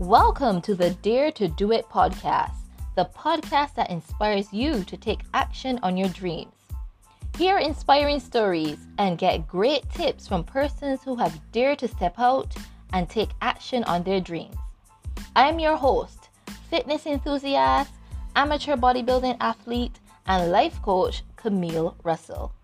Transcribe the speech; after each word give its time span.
Welcome 0.00 0.62
to 0.62 0.74
the 0.74 0.92
Dare 1.02 1.30
to 1.32 1.46
Do 1.46 1.72
It 1.72 1.86
podcast, 1.90 2.54
the 2.96 3.10
podcast 3.14 3.74
that 3.74 3.90
inspires 3.90 4.50
you 4.50 4.82
to 4.84 4.96
take 4.96 5.20
action 5.34 5.78
on 5.82 5.98
your 5.98 6.08
dreams. 6.08 6.54
Hear 7.36 7.58
inspiring 7.58 8.18
stories 8.18 8.78
and 8.96 9.18
get 9.18 9.46
great 9.46 9.86
tips 9.90 10.26
from 10.26 10.42
persons 10.42 11.02
who 11.02 11.16
have 11.16 11.38
dared 11.52 11.80
to 11.80 11.88
step 11.88 12.18
out 12.18 12.56
and 12.94 13.10
take 13.10 13.28
action 13.42 13.84
on 13.84 14.02
their 14.02 14.22
dreams. 14.22 14.56
I'm 15.36 15.58
your 15.58 15.76
host, 15.76 16.30
fitness 16.70 17.04
enthusiast, 17.04 17.92
amateur 18.34 18.76
bodybuilding 18.76 19.36
athlete, 19.38 20.00
and 20.26 20.50
life 20.50 20.80
coach 20.80 21.24
Camille 21.36 21.94
Russell. 22.04 22.54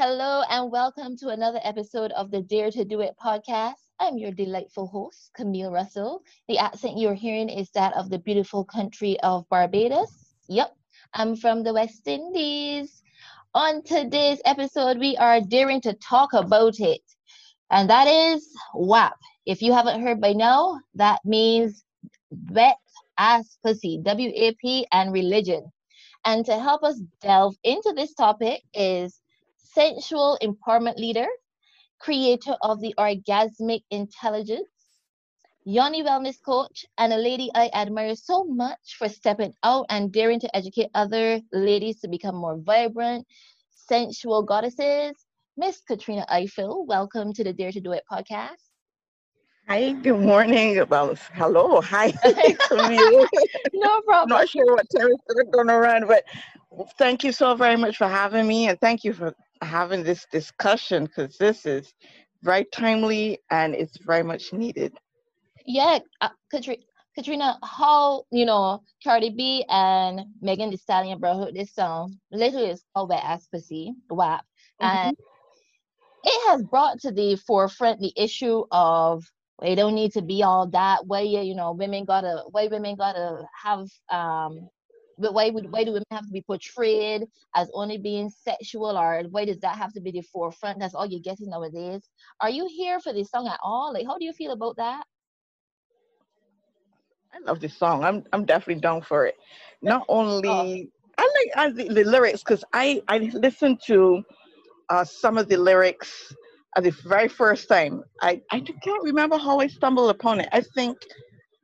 Hello, 0.00 0.44
and 0.48 0.70
welcome 0.70 1.16
to 1.16 1.30
another 1.30 1.58
episode 1.64 2.12
of 2.12 2.30
the 2.30 2.40
Dare 2.40 2.70
to 2.70 2.84
Do 2.84 3.00
It 3.00 3.16
podcast. 3.20 3.82
I'm 3.98 4.16
your 4.16 4.30
delightful 4.30 4.86
host, 4.86 5.32
Camille 5.34 5.72
Russell. 5.72 6.22
The 6.46 6.56
accent 6.56 6.98
you're 6.98 7.14
hearing 7.14 7.48
is 7.48 7.68
that 7.70 7.96
of 7.96 8.08
the 8.08 8.20
beautiful 8.20 8.64
country 8.64 9.18
of 9.24 9.48
Barbados. 9.48 10.36
Yep, 10.46 10.72
I'm 11.14 11.34
from 11.34 11.64
the 11.64 11.72
West 11.74 12.06
Indies. 12.06 13.02
On 13.54 13.82
today's 13.82 14.40
episode, 14.44 15.00
we 15.00 15.16
are 15.16 15.40
daring 15.40 15.80
to 15.80 15.94
talk 15.94 16.32
about 16.32 16.78
it, 16.78 17.02
and 17.72 17.90
that 17.90 18.06
is 18.06 18.48
WAP. 18.74 19.18
If 19.46 19.62
you 19.62 19.72
haven't 19.72 20.00
heard 20.00 20.20
by 20.20 20.32
now, 20.32 20.78
that 20.94 21.18
means 21.24 21.82
wet 22.52 22.78
ass 23.18 23.58
pussy, 23.64 23.98
W 24.04 24.30
A 24.32 24.54
P, 24.60 24.86
and 24.92 25.12
religion. 25.12 25.72
And 26.24 26.46
to 26.46 26.56
help 26.56 26.84
us 26.84 27.00
delve 27.20 27.56
into 27.64 27.92
this 27.96 28.14
topic 28.14 28.62
is 28.72 29.17
sensual 29.78 30.36
empowerment 30.42 30.96
leader, 30.96 31.28
creator 32.00 32.56
of 32.62 32.80
the 32.80 32.92
orgasmic 32.98 33.82
intelligence, 33.92 34.66
Yoni 35.64 36.02
wellness 36.02 36.34
coach, 36.44 36.84
and 36.98 37.12
a 37.12 37.16
lady 37.16 37.48
I 37.54 37.70
admire 37.72 38.16
so 38.16 38.42
much 38.42 38.96
for 38.98 39.08
stepping 39.08 39.52
out 39.62 39.86
and 39.88 40.10
daring 40.10 40.40
to 40.40 40.56
educate 40.56 40.88
other 40.96 41.40
ladies 41.52 42.00
to 42.00 42.08
become 42.08 42.34
more 42.34 42.58
vibrant, 42.58 43.24
sensual 43.70 44.42
goddesses. 44.42 45.14
Miss 45.56 45.80
Katrina 45.86 46.26
Eiffel, 46.28 46.84
welcome 46.84 47.32
to 47.34 47.44
the 47.44 47.52
Dare 47.52 47.70
to 47.70 47.80
Do 47.80 47.92
It 47.92 48.02
podcast. 48.10 48.58
Hi, 49.68 49.92
good 49.92 50.18
morning. 50.18 50.84
Well, 50.88 51.14
hello, 51.34 51.80
hi. 51.82 52.12
no 53.74 54.00
problem. 54.00 54.38
Not 54.38 54.48
sure 54.48 54.74
what 54.74 54.90
terrace 54.90 55.14
we're 55.32 55.44
going 55.44 55.68
to 55.68 55.76
run, 55.76 56.08
but 56.08 56.24
thank 56.98 57.22
you 57.22 57.30
so 57.30 57.54
very 57.54 57.76
much 57.76 57.96
for 57.96 58.08
having 58.08 58.48
me, 58.48 58.68
and 58.68 58.80
thank 58.80 59.04
you 59.04 59.12
for 59.12 59.32
having 59.62 60.02
this 60.02 60.26
discussion 60.30 61.04
because 61.04 61.36
this 61.38 61.66
is 61.66 61.92
very 62.42 62.64
timely 62.72 63.38
and 63.50 63.74
it's 63.74 63.98
very 63.98 64.22
much 64.22 64.52
needed. 64.52 64.92
Yeah, 65.66 65.98
uh, 66.20 66.28
Katrina, 66.50 66.82
Katrina, 67.14 67.58
how 67.62 68.24
you 68.30 68.46
know 68.46 68.82
Cardi 69.02 69.30
B 69.30 69.64
and 69.68 70.20
Megan 70.40 70.70
Thee 70.70 70.76
Stallion 70.76 71.18
brought 71.18 71.52
this 71.52 71.74
song 71.74 72.18
literally 72.30 72.70
is 72.70 72.84
called 72.94 73.10
Wet 73.10 73.40
Pussy, 73.52 73.94
WAP, 74.08 74.44
mm-hmm. 74.80 75.08
and 75.08 75.16
it 76.24 76.50
has 76.50 76.62
brought 76.62 77.00
to 77.00 77.12
the 77.12 77.36
forefront 77.36 78.00
the 78.00 78.12
issue 78.16 78.64
of 78.70 79.24
they 79.60 79.74
don't 79.74 79.94
need 79.94 80.12
to 80.12 80.22
be 80.22 80.42
all 80.42 80.68
that 80.68 81.06
way. 81.06 81.24
You 81.24 81.54
know, 81.54 81.72
women 81.72 82.04
gotta 82.04 82.44
why 82.50 82.68
women 82.68 82.96
gotta 82.96 83.42
have 83.62 83.88
um 84.10 84.68
but 85.18 85.34
why 85.34 85.50
would 85.50 85.70
why 85.70 85.84
do 85.84 85.92
women 85.92 86.04
have 86.10 86.26
to 86.26 86.32
be 86.32 86.42
portrayed 86.42 87.26
as 87.56 87.70
only 87.74 87.98
being 87.98 88.30
sexual? 88.30 88.96
Or 88.96 89.22
why 89.30 89.44
does 89.44 89.58
that 89.60 89.76
have 89.76 89.92
to 89.94 90.00
be 90.00 90.10
the 90.10 90.22
forefront? 90.22 90.78
That's 90.78 90.94
all 90.94 91.06
you're 91.06 91.20
getting 91.20 91.50
nowadays. 91.50 92.08
Are 92.40 92.50
you 92.50 92.68
here 92.70 93.00
for 93.00 93.12
this 93.12 93.30
song 93.30 93.46
at 93.46 93.58
all? 93.62 93.92
Like 93.92 94.06
how 94.06 94.18
do 94.18 94.24
you 94.24 94.32
feel 94.32 94.52
about 94.52 94.76
that? 94.76 95.04
I 97.34 97.38
love 97.44 97.60
this 97.60 97.76
song. 97.76 98.04
I'm 98.04 98.24
i'm 98.32 98.44
definitely 98.44 98.80
down 98.80 99.02
for 99.02 99.26
it. 99.26 99.36
Not 99.82 100.04
only 100.08 100.48
oh. 100.48 101.22
i 101.22 101.22
like 101.22 101.50
I, 101.56 101.70
the, 101.70 101.94
the 101.94 102.04
lyrics 102.04 102.42
because 102.42 102.64
i 102.72 103.02
i 103.08 103.18
listened 103.18 103.80
to 103.86 104.22
uh, 104.90 105.04
some 105.04 105.36
of 105.36 105.48
the 105.48 105.56
lyrics 105.56 106.32
at 106.76 106.84
the 106.84 106.90
very 107.04 107.28
first 107.28 107.68
time. 107.68 108.02
I 108.22 108.40
i 108.52 108.60
can't 108.60 109.02
remember 109.02 109.36
how 109.36 109.58
i 109.60 109.66
stumbled 109.66 110.10
upon 110.10 110.40
it. 110.40 110.48
I 110.52 110.60
think 110.60 110.96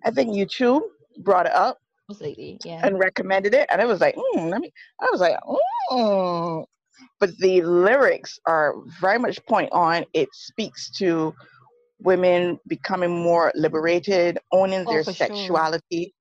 i 0.04 0.10
think 0.10 0.34
youtube 0.34 0.82
brought 1.18 1.46
it 1.46 1.52
up 1.52 1.78
completely 2.06 2.58
yeah 2.64 2.80
and 2.84 2.98
recommended 2.98 3.54
it 3.54 3.68
and 3.72 3.80
it 3.80 3.88
was 3.88 4.00
like 4.00 4.14
mm, 4.16 4.50
let 4.50 4.60
me 4.60 4.72
i 5.00 5.08
was 5.10 5.20
like 5.20 5.36
mm. 5.90 6.64
but 7.20 7.36
the 7.38 7.62
lyrics 7.62 8.38
are 8.46 8.74
very 9.00 9.18
much 9.18 9.44
point 9.46 9.68
on 9.72 10.04
it 10.12 10.28
speaks 10.32 10.90
to 10.90 11.34
women 12.00 12.58
becoming 12.66 13.10
more 13.10 13.50
liberated 13.54 14.38
owning 14.52 14.84
oh, 14.86 14.92
their 14.92 15.04
sexuality 15.04 16.12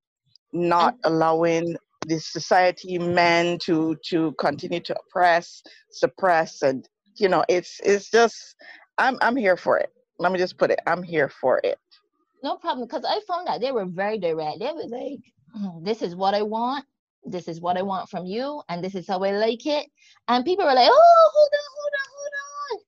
sure. 0.53 0.61
not 0.61 0.93
and- 0.93 1.13
allowing 1.13 1.75
the 2.07 2.19
society 2.19 2.97
men 2.97 3.57
to 3.59 3.95
to 4.05 4.33
continue 4.37 4.79
to 4.79 4.95
oppress 5.07 5.61
suppress 5.91 6.61
and 6.61 6.87
you 7.15 7.29
know 7.29 7.43
it's 7.47 7.79
it's 7.83 8.09
just 8.09 8.55
i'm 8.97 9.17
i'm 9.21 9.35
here 9.35 9.55
for 9.55 9.77
it 9.77 9.89
let 10.19 10.31
me 10.31 10.37
just 10.37 10.57
put 10.57 10.69
it 10.69 10.79
i'm 10.85 11.01
here 11.01 11.29
for 11.29 11.61
it 11.63 11.77
no 12.43 12.57
problem 12.57 12.85
because 12.85 13.05
i 13.05 13.19
found 13.25 13.47
that 13.47 13.61
they 13.61 13.71
were 13.71 13.85
very 13.85 14.17
direct 14.17 14.59
they 14.59 14.71
were 14.73 14.87
like 14.87 15.19
this 15.81 16.01
is 16.01 16.15
what 16.15 16.33
I 16.33 16.41
want. 16.41 16.85
This 17.25 17.47
is 17.47 17.61
what 17.61 17.77
I 17.77 17.81
want 17.81 18.09
from 18.09 18.25
you, 18.25 18.61
and 18.67 18.83
this 18.83 18.95
is 18.95 19.07
how 19.07 19.23
I 19.23 19.31
like 19.31 19.65
it. 19.65 19.87
And 20.27 20.43
people 20.43 20.65
were 20.65 20.73
like, 20.73 20.89
oh, 20.91 21.31
hold 21.33 21.51
on, 21.53 21.69
hold 21.77 21.93
on, 22.01 22.09
hold 22.15 22.33
on. 22.71 22.79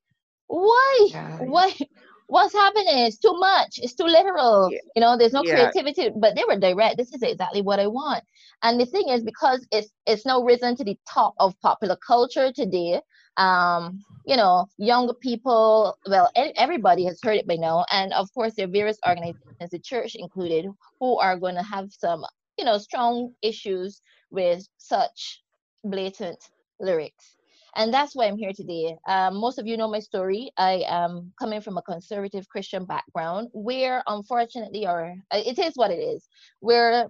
Why? 0.47 1.45
Why? 1.45 1.87
What's 2.27 2.53
happening? 2.53 3.05
It's 3.05 3.17
too 3.17 3.33
much. 3.37 3.77
It's 3.77 3.93
too 3.93 4.05
literal. 4.05 4.69
Yeah. 4.71 4.79
You 4.95 5.01
know, 5.01 5.17
there's 5.17 5.33
no 5.33 5.43
yeah. 5.43 5.69
creativity. 5.69 6.11
But 6.19 6.35
they 6.35 6.43
were 6.43 6.59
direct. 6.59 6.97
This 6.97 7.13
is 7.13 7.21
exactly 7.21 7.61
what 7.61 7.79
I 7.79 7.87
want. 7.87 8.23
And 8.63 8.79
the 8.79 8.85
thing 8.85 9.09
is, 9.09 9.23
because 9.23 9.65
it's 9.71 9.91
it's 10.05 10.25
now 10.25 10.41
risen 10.41 10.75
to 10.77 10.83
the 10.83 10.97
top 11.07 11.35
of 11.39 11.59
popular 11.61 11.95
culture 12.05 12.51
today, 12.51 12.99
um, 13.37 14.03
you 14.25 14.35
know, 14.35 14.65
younger 14.77 15.13
people, 15.13 15.97
well, 16.07 16.31
everybody 16.35 17.05
has 17.05 17.19
heard 17.21 17.37
it 17.37 17.47
by 17.47 17.55
now. 17.55 17.85
And 17.91 18.11
of 18.13 18.33
course, 18.33 18.55
there 18.55 18.65
are 18.65 18.71
various 18.71 18.97
organizations, 19.07 19.69
the 19.71 19.79
church 19.79 20.15
included, 20.15 20.65
who 20.99 21.17
are 21.19 21.37
going 21.37 21.55
to 21.55 21.63
have 21.63 21.91
some 21.91 22.25
you 22.57 22.65
know, 22.65 22.77
strong 22.77 23.33
issues 23.41 24.01
with 24.31 24.67
such 24.77 25.41
blatant 25.83 26.39
lyrics. 26.79 27.35
And 27.75 27.93
that's 27.93 28.15
why 28.15 28.27
I'm 28.27 28.37
here 28.37 28.53
today. 28.55 28.95
Um, 29.07 29.35
most 29.35 29.59
of 29.59 29.67
you 29.67 29.75
know 29.75 29.89
my 29.89 29.99
story. 29.99 30.51
I 30.57 30.85
am 30.87 31.33
coming 31.37 31.59
from 31.59 31.77
a 31.77 31.81
conservative 31.81 32.47
Christian 32.47 32.85
background 32.85 33.49
where, 33.53 34.01
unfortunately, 34.07 34.87
or 34.87 35.13
uh, 35.31 35.41
it 35.45 35.59
is 35.59 35.73
what 35.75 35.91
it 35.91 35.99
is, 35.99 36.27
where 36.61 37.09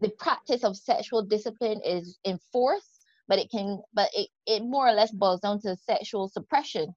the 0.00 0.10
practice 0.18 0.64
of 0.64 0.76
sexual 0.76 1.22
discipline 1.22 1.80
is 1.84 2.18
enforced, 2.26 3.04
but 3.28 3.38
it 3.38 3.48
can, 3.50 3.80
but 3.94 4.10
it, 4.12 4.28
it 4.46 4.62
more 4.64 4.88
or 4.88 4.92
less 4.92 5.12
boils 5.12 5.40
down 5.40 5.60
to 5.60 5.76
sexual 5.76 6.28
suppression, 6.28 6.92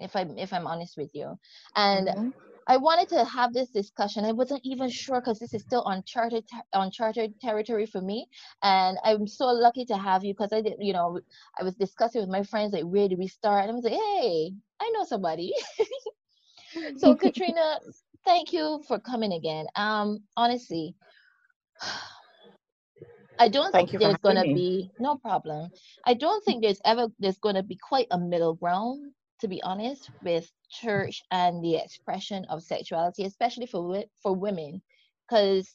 if 0.00 0.16
I'm 0.16 0.36
if 0.36 0.52
I'm 0.52 0.66
honest 0.66 0.96
with 0.96 1.10
you. 1.12 1.36
And 1.76 2.08
mm-hmm. 2.08 2.28
I 2.66 2.76
wanted 2.76 3.08
to 3.10 3.24
have 3.24 3.52
this 3.52 3.70
discussion. 3.70 4.24
I 4.24 4.32
wasn't 4.32 4.62
even 4.64 4.88
sure 4.90 5.20
because 5.20 5.38
this 5.38 5.54
is 5.54 5.62
still 5.62 5.84
uncharted 5.86 6.44
uncharted 6.72 7.40
territory 7.40 7.86
for 7.86 8.00
me, 8.00 8.28
and 8.62 8.98
I'm 9.04 9.26
so 9.26 9.46
lucky 9.46 9.84
to 9.86 9.96
have 9.96 10.24
you 10.24 10.34
because 10.34 10.52
I 10.52 10.60
did. 10.62 10.76
You 10.80 10.92
know, 10.92 11.20
I 11.58 11.64
was 11.64 11.74
discussing 11.74 12.20
with 12.22 12.30
my 12.30 12.42
friends 12.42 12.72
like, 12.72 12.84
where 12.84 13.08
do 13.08 13.16
we 13.16 13.28
start? 13.28 13.62
And 13.64 13.72
I 13.72 13.74
was 13.74 13.84
like, 13.84 13.94
hey, 13.94 14.52
I 14.80 14.90
know 14.90 15.04
somebody. 15.04 15.52
so 16.96 17.14
Katrina, 17.16 17.80
thank 18.24 18.52
you 18.52 18.82
for 18.88 18.98
coming 18.98 19.32
again. 19.32 19.66
Um, 19.76 20.20
honestly. 20.36 20.94
I 23.38 23.48
don't 23.48 23.72
Thank 23.72 23.90
think 23.90 23.98
there's 23.98 24.18
gonna 24.18 24.44
me. 24.44 24.54
be 24.54 24.92
no 25.00 25.16
problem. 25.16 25.70
I 26.06 26.14
don't 26.14 26.44
think 26.44 26.62
there's 26.62 26.80
ever 26.84 27.08
there's 27.18 27.38
gonna 27.38 27.64
be 27.64 27.76
quite 27.76 28.06
a 28.12 28.18
middle 28.18 28.54
ground 28.54 29.13
to 29.40 29.48
be 29.48 29.62
honest, 29.62 30.10
with 30.22 30.50
church 30.70 31.22
and 31.30 31.62
the 31.62 31.76
expression 31.76 32.44
of 32.48 32.62
sexuality, 32.62 33.24
especially 33.24 33.66
for 33.66 34.04
for 34.22 34.34
women, 34.34 34.82
because 35.28 35.74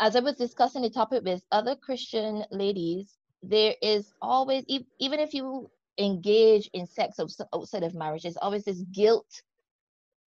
as 0.00 0.16
I 0.16 0.20
was 0.20 0.36
discussing 0.36 0.82
the 0.82 0.90
topic 0.90 1.24
with 1.24 1.42
other 1.52 1.74
Christian 1.74 2.44
ladies, 2.50 3.16
there 3.42 3.74
is 3.82 4.12
always 4.20 4.64
even 4.68 5.20
if 5.20 5.32
you 5.34 5.70
engage 5.98 6.68
in 6.74 6.86
sex 6.86 7.18
outside 7.54 7.82
of 7.82 7.94
marriage, 7.94 8.22
there's 8.22 8.36
always 8.36 8.64
this 8.64 8.82
guilt, 8.92 9.42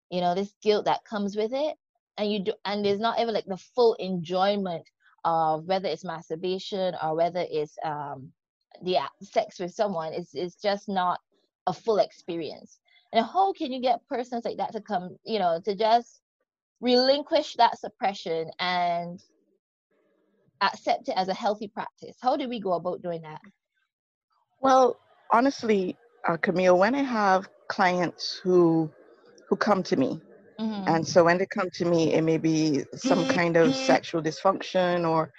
you 0.10 0.22
know, 0.22 0.34
this 0.36 0.54
guilt 0.64 0.86
that 0.86 1.04
comes 1.04 1.36
with 1.36 1.52
it, 1.54 1.76
and 2.18 2.32
you 2.32 2.40
do, 2.40 2.54
and 2.66 2.84
there's 2.84 3.00
not 3.00 3.20
ever 3.20 3.32
like 3.32 3.46
the 3.46 3.58
full 3.58 3.94
enjoyment 3.96 4.84
of 5.26 5.66
whether 5.66 5.90
it's 5.90 6.06
masturbation 6.06 6.96
or 7.04 7.16
whether 7.16 7.46
it's 7.50 7.76
um 7.84 8.32
the 8.84 8.98
sex 9.22 9.60
with 9.60 9.74
someone. 9.74 10.14
It's 10.14 10.34
it's 10.34 10.56
just 10.56 10.88
not 10.88 11.20
a 11.68 11.74
full 11.74 12.00
experience. 12.00 12.80
And 13.14 13.26
how 13.26 13.54
can 13.54 13.72
you 13.72 13.82
get 13.82 14.06
persons 14.08 14.44
like 14.46 14.58
that 14.58 14.74
to 14.74 14.82
come, 14.82 15.18
you 15.26 15.40
know, 15.40 15.62
to 15.64 15.76
just 15.76 16.22
relinquish 16.82 17.54
that 17.56 17.80
suppression 17.80 18.50
and 18.60 19.22
accept 20.62 21.08
it 21.10 21.14
as 21.16 21.28
a 21.28 21.34
healthy 21.34 21.68
practice? 21.68 22.18
How 22.22 22.36
do 22.36 22.50
we 22.50 22.60
go 22.60 22.74
about 22.74 23.02
doing 23.02 23.22
that? 23.22 23.42
Well, 24.60 24.98
honestly, 25.32 25.96
uh, 26.28 26.38
Camille, 26.38 26.78
when 26.78 26.96
I 26.96 27.04
have 27.04 27.48
clients 27.68 28.40
who 28.44 28.90
who 29.50 29.56
come 29.56 29.84
to 29.84 29.96
me. 29.96 30.20
Mm-hmm. 30.60 30.88
And 30.88 31.08
so 31.08 31.24
when 31.24 31.38
they 31.38 31.46
come 31.46 31.70
to 31.76 31.86
me, 31.86 32.14
it 32.14 32.22
may 32.22 32.38
be 32.38 32.84
some 32.96 33.28
kind 33.28 33.56
of 33.56 33.76
sexual 33.76 34.22
dysfunction 34.22 35.08
or 35.08 35.32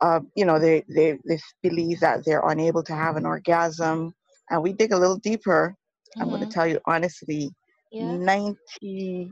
uh, 0.00 0.20
you 0.34 0.46
know, 0.46 0.58
they, 0.58 0.82
they, 0.88 1.18
they 1.26 1.38
believe 1.62 2.00
that 2.00 2.24
they're 2.24 2.46
unable 2.48 2.82
to 2.82 2.94
have 2.94 3.16
an 3.16 3.26
orgasm. 3.26 4.14
And 4.50 4.62
we 4.62 4.72
dig 4.72 4.92
a 4.92 4.98
little 4.98 5.18
deeper. 5.18 5.74
Mm-hmm. 6.16 6.22
I'm 6.22 6.28
going 6.28 6.40
to 6.40 6.52
tell 6.52 6.66
you 6.66 6.80
honestly, 6.86 7.50
yeah. 7.92 8.02
90% 8.04 9.30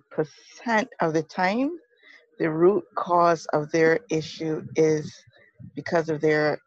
of 1.01 1.13
the 1.13 1.23
time, 1.23 1.71
the 2.39 2.51
root 2.51 2.85
cause 2.97 3.47
of 3.53 3.71
their 3.71 4.01
issue 4.11 4.63
is 4.77 5.13
because 5.75 6.09
of 6.09 6.21
their 6.21 6.59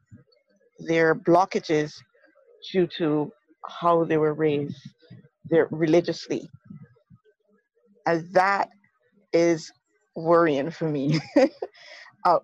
their 0.79 1.13
blockages 1.13 1.93
due 2.71 2.87
to 2.97 3.31
how 3.67 4.03
they 4.03 4.17
were 4.17 4.33
raised 4.33 4.75
their 5.49 5.67
religiously 5.71 6.49
and 8.05 8.27
that 8.33 8.69
is 9.33 9.71
worrying 10.15 10.69
for 10.69 10.89
me 10.89 11.19
uh, 12.25 12.39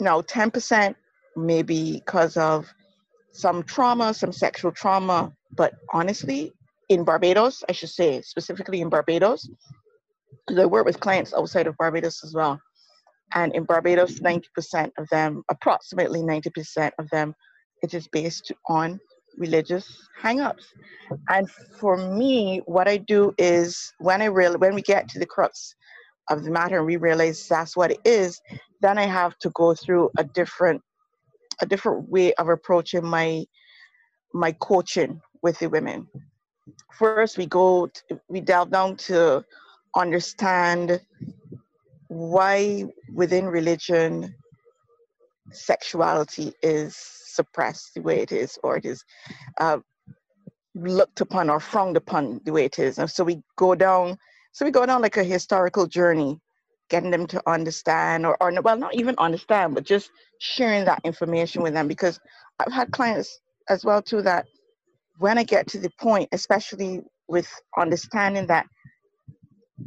now 0.00 0.20
10% 0.22 0.94
maybe 1.36 1.94
because 1.94 2.36
of 2.36 2.72
some 3.36 3.62
trauma 3.62 4.14
some 4.14 4.32
sexual 4.32 4.72
trauma 4.72 5.32
but 5.56 5.72
honestly 5.92 6.52
in 6.88 7.04
barbados 7.04 7.62
i 7.68 7.72
should 7.72 7.90
say 7.90 8.20
specifically 8.22 8.80
in 8.80 8.88
barbados 8.88 9.48
because 10.46 10.62
i 10.62 10.66
work 10.66 10.86
with 10.86 11.00
clients 11.00 11.34
outside 11.34 11.66
of 11.66 11.76
barbados 11.76 12.22
as 12.24 12.34
well. 12.34 12.60
And 13.34 13.54
in 13.54 13.64
barbados 13.64 14.20
90% 14.20 14.92
of 14.98 15.08
them 15.08 15.42
approximately 15.50 16.20
90% 16.20 16.92
of 16.98 17.10
them 17.10 17.34
it 17.82 17.92
is 17.92 18.08
based 18.08 18.52
on 18.68 19.00
religious 19.36 19.86
hangups. 20.22 20.64
And 21.28 21.50
for 21.80 21.96
me 21.96 22.62
what 22.66 22.88
i 22.88 22.96
do 22.96 23.34
is 23.38 23.92
when 23.98 24.22
i 24.22 24.26
real 24.26 24.58
when 24.58 24.74
we 24.74 24.82
get 24.82 25.08
to 25.10 25.18
the 25.18 25.26
crux 25.26 25.74
of 26.30 26.44
the 26.44 26.50
matter 26.50 26.78
and 26.78 26.86
we 26.86 26.96
realize 26.96 27.46
that's 27.48 27.76
what 27.76 27.90
it 27.90 28.00
is 28.04 28.40
then 28.80 28.98
i 28.98 29.06
have 29.06 29.36
to 29.38 29.50
go 29.50 29.74
through 29.74 30.10
a 30.18 30.24
different 30.24 30.82
a 31.60 31.66
different 31.66 32.08
way 32.08 32.32
of 32.34 32.48
approaching 32.48 33.04
my 33.04 33.44
my 34.34 34.52
coaching 34.52 35.20
with 35.42 35.58
the 35.58 35.68
women 35.68 36.06
first 36.92 37.38
we 37.38 37.46
go 37.46 37.86
to, 37.86 38.20
we 38.28 38.40
delve 38.40 38.70
down 38.70 38.96
to 38.96 39.44
understand 39.94 41.00
why 42.08 42.84
within 43.12 43.46
religion 43.46 44.34
sexuality 45.52 46.52
is 46.62 46.96
suppressed 46.96 47.94
the 47.94 48.00
way 48.00 48.20
it 48.20 48.32
is, 48.32 48.58
or 48.62 48.76
it 48.76 48.84
is 48.84 49.04
uh, 49.58 49.78
looked 50.74 51.20
upon 51.20 51.50
or 51.50 51.60
frowned 51.60 51.96
upon 51.96 52.40
the 52.44 52.52
way 52.52 52.64
it 52.64 52.78
is. 52.78 52.98
And 52.98 53.10
so 53.10 53.24
we 53.24 53.42
go 53.56 53.74
down, 53.74 54.16
so 54.52 54.64
we 54.64 54.70
go 54.70 54.86
down 54.86 55.02
like 55.02 55.16
a 55.16 55.24
historical 55.24 55.86
journey, 55.86 56.40
getting 56.88 57.10
them 57.10 57.26
to 57.26 57.42
understand, 57.48 58.26
or, 58.26 58.36
or 58.40 58.52
well, 58.62 58.76
not 58.76 58.94
even 58.94 59.14
understand, 59.18 59.74
but 59.74 59.84
just 59.84 60.10
sharing 60.38 60.84
that 60.84 61.00
information 61.04 61.62
with 61.62 61.74
them. 61.74 61.88
Because 61.88 62.20
I've 62.58 62.72
had 62.72 62.90
clients 62.92 63.40
as 63.68 63.84
well 63.84 64.02
too 64.02 64.22
that 64.22 64.46
when 65.18 65.38
I 65.38 65.44
get 65.44 65.66
to 65.68 65.78
the 65.78 65.90
point, 65.98 66.28
especially 66.32 67.02
with 67.28 67.48
understanding 67.76 68.46
that 68.46 68.66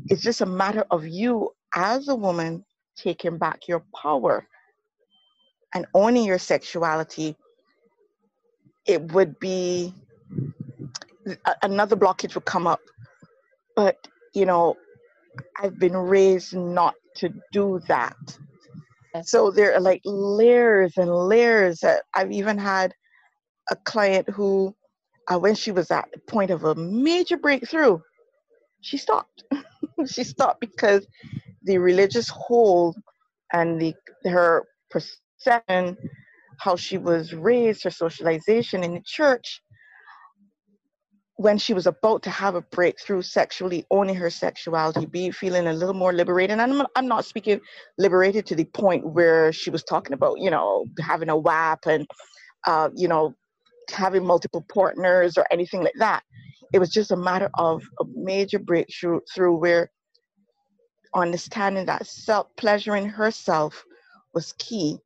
it's 0.07 0.21
just 0.21 0.41
a 0.41 0.45
matter 0.45 0.85
of 0.91 1.07
you 1.07 1.51
as 1.75 2.07
a 2.07 2.15
woman 2.15 2.65
taking 2.97 3.37
back 3.37 3.67
your 3.67 3.83
power 3.95 4.45
and 5.73 5.85
owning 5.93 6.25
your 6.25 6.39
sexuality, 6.39 7.35
it 8.85 9.11
would 9.13 9.39
be 9.39 9.93
another 11.61 11.95
blockage 11.95 12.35
would 12.35 12.45
come 12.45 12.67
up. 12.67 12.81
But, 13.75 14.07
you 14.33 14.45
know, 14.45 14.75
I've 15.57 15.79
been 15.79 15.95
raised 15.95 16.55
not 16.55 16.95
to 17.17 17.33
do 17.51 17.79
that. 17.87 18.15
So 19.23 19.51
there 19.51 19.73
are 19.73 19.79
like 19.79 20.01
layers 20.05 20.97
and 20.97 21.09
layers. 21.09 21.79
That 21.79 22.03
I've 22.13 22.31
even 22.31 22.57
had 22.57 22.93
a 23.69 23.75
client 23.75 24.29
who, 24.29 24.75
uh, 25.27 25.39
when 25.39 25.55
she 25.55 25.71
was 25.71 25.91
at 25.91 26.09
the 26.13 26.19
point 26.19 26.51
of 26.51 26.63
a 26.63 26.75
major 26.75 27.37
breakthrough, 27.37 27.99
she 28.81 28.97
stopped. 28.97 29.43
she 30.07 30.23
stopped 30.23 30.59
because 30.61 31.05
the 31.63 31.77
religious 31.77 32.29
hold 32.29 32.97
and 33.53 33.81
the 33.81 33.93
her 34.25 34.65
perception, 34.89 35.97
how 36.59 36.75
she 36.75 36.97
was 36.97 37.33
raised, 37.33 37.83
her 37.83 37.89
socialization 37.89 38.83
in 38.83 38.93
the 38.93 39.01
church, 39.05 39.61
when 41.39 41.57
she 41.57 41.73
was 41.73 41.87
about 41.87 42.21
to 42.21 42.29
have 42.29 42.55
a 42.55 42.61
breakthrough 42.61 43.21
sexually, 43.21 43.85
owning 43.91 44.13
her 44.13 44.29
sexuality, 44.29 45.05
be 45.05 45.31
feeling 45.31 45.67
a 45.67 45.73
little 45.73 45.93
more 45.93 46.11
liberated. 46.11 46.59
And 46.59 46.61
I'm, 46.61 46.85
I'm 46.97 47.07
not 47.07 47.23
speaking 47.23 47.61
liberated 47.97 48.45
to 48.47 48.55
the 48.55 48.65
point 48.65 49.05
where 49.05 49.53
she 49.53 49.69
was 49.69 49.81
talking 49.81 50.11
about, 50.11 50.41
you 50.41 50.51
know, 50.51 50.85
having 50.99 51.29
a 51.29 51.37
WAP 51.37 51.85
and, 51.85 52.05
uh, 52.67 52.89
you 52.93 53.07
know, 53.07 53.33
having 53.89 54.25
multiple 54.25 54.65
partners 54.73 55.37
or 55.37 55.45
anything 55.49 55.81
like 55.81 55.93
that. 55.99 56.23
It 56.73 56.79
was 56.79 56.89
just 56.89 57.11
a 57.11 57.15
matter 57.15 57.49
of 57.53 57.83
a 58.01 58.03
major 58.13 58.59
breakthrough 58.59 59.21
through 59.33 59.55
where 59.59 59.89
understanding 61.15 61.85
that 61.85 62.05
self 62.05 62.47
pleasuring 62.57 63.07
herself 63.07 63.85
was 64.33 64.53
key 64.57 64.97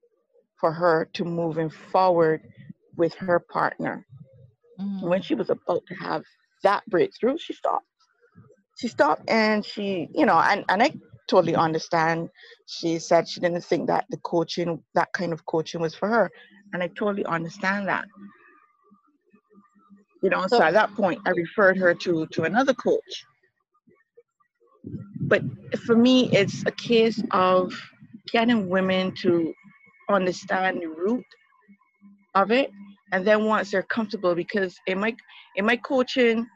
for 0.55 0.71
her 0.71 1.07
to 1.13 1.25
moving 1.25 1.69
forward 1.69 2.41
with 2.97 3.13
her 3.13 3.39
partner. 3.39 4.07
Mm-hmm. 4.83 5.07
When 5.07 5.21
she 5.21 5.35
was 5.35 5.49
about 5.49 5.85
to 5.87 5.95
have 5.95 6.23
that 6.63 6.83
breakthrough, 6.87 7.37
she 7.37 7.53
stopped. 7.53 7.85
She 8.79 8.87
stopped 8.87 9.29
and 9.29 9.65
she, 9.65 10.09
you 10.13 10.25
know, 10.25 10.37
and, 10.37 10.65
and 10.69 10.81
I 10.81 10.93
totally 11.27 11.55
understand. 11.55 12.29
She 12.67 12.99
said 12.99 13.27
she 13.27 13.39
didn't 13.39 13.63
think 13.63 13.87
that 13.87 14.05
the 14.09 14.17
coaching, 14.17 14.81
that 14.95 15.13
kind 15.13 15.31
of 15.31 15.45
coaching 15.45 15.81
was 15.81 15.95
for 15.95 16.07
her. 16.07 16.31
And 16.73 16.81
I 16.81 16.87
totally 16.87 17.25
understand 17.25 17.87
that. 17.87 18.05
You 20.23 20.29
know, 20.29 20.41
so, 20.47 20.57
so 20.57 20.63
at 20.63 20.73
that 20.73 20.93
point 20.95 21.21
I 21.25 21.31
referred 21.31 21.77
her 21.77 21.93
to 21.93 22.25
to 22.27 22.43
another 22.43 22.73
coach 22.73 23.25
but 25.33 25.41
for 25.85 25.95
me, 25.95 26.29
it's 26.31 26.63
a 26.65 26.71
case 26.71 27.23
of 27.31 27.73
getting 28.31 28.69
women 28.69 29.13
to 29.21 29.53
understand 30.09 30.81
the 30.81 30.87
root 30.87 31.25
of 32.35 32.51
it, 32.51 32.69
and 33.13 33.25
then 33.25 33.45
once 33.45 33.71
they're 33.71 33.83
comfortable, 33.83 34.35
because 34.35 34.75
in 34.87 34.99
my 34.99 35.15
in 35.55 35.65
my 35.65 35.77
coaching, 35.77 36.47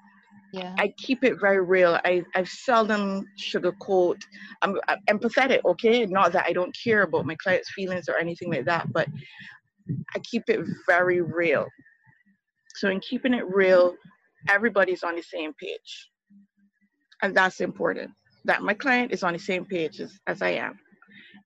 yeah. 0.51 0.73
I 0.79 0.93
keep 0.97 1.23
it 1.23 1.39
very 1.39 1.63
real. 1.63 1.99
I 2.03 2.25
I 2.35 2.43
seldom 2.43 3.25
sugarcoat. 3.39 4.19
I'm, 4.63 4.75
I'm 4.87 4.99
empathetic, 5.07 5.61
okay? 5.65 6.05
Not 6.07 6.31
that 6.33 6.45
I 6.47 6.53
don't 6.53 6.75
care 6.83 7.03
about 7.03 7.25
my 7.27 7.35
clients' 7.35 7.71
feelings 7.71 8.09
or 8.09 8.17
anything 8.17 8.51
like 8.51 8.65
that, 8.65 8.91
but 8.91 9.07
I 10.15 10.19
keep 10.29 10.43
it 10.47 10.59
very 10.87 11.21
real. 11.21 11.67
So 12.75 12.89
in 12.89 12.99
keeping 12.99 13.35
it 13.35 13.45
real, 13.47 13.95
everybody's 14.49 15.03
on 15.03 15.15
the 15.15 15.21
same 15.21 15.53
page, 15.61 16.09
and 17.21 17.37
that's 17.37 17.61
important 17.61 18.11
that 18.45 18.63
my 18.63 18.73
client 18.73 19.11
is 19.11 19.23
on 19.23 19.33
the 19.33 19.39
same 19.39 19.65
page 19.65 19.99
as, 19.99 20.11
as 20.25 20.41
I 20.41 20.51
am 20.51 20.79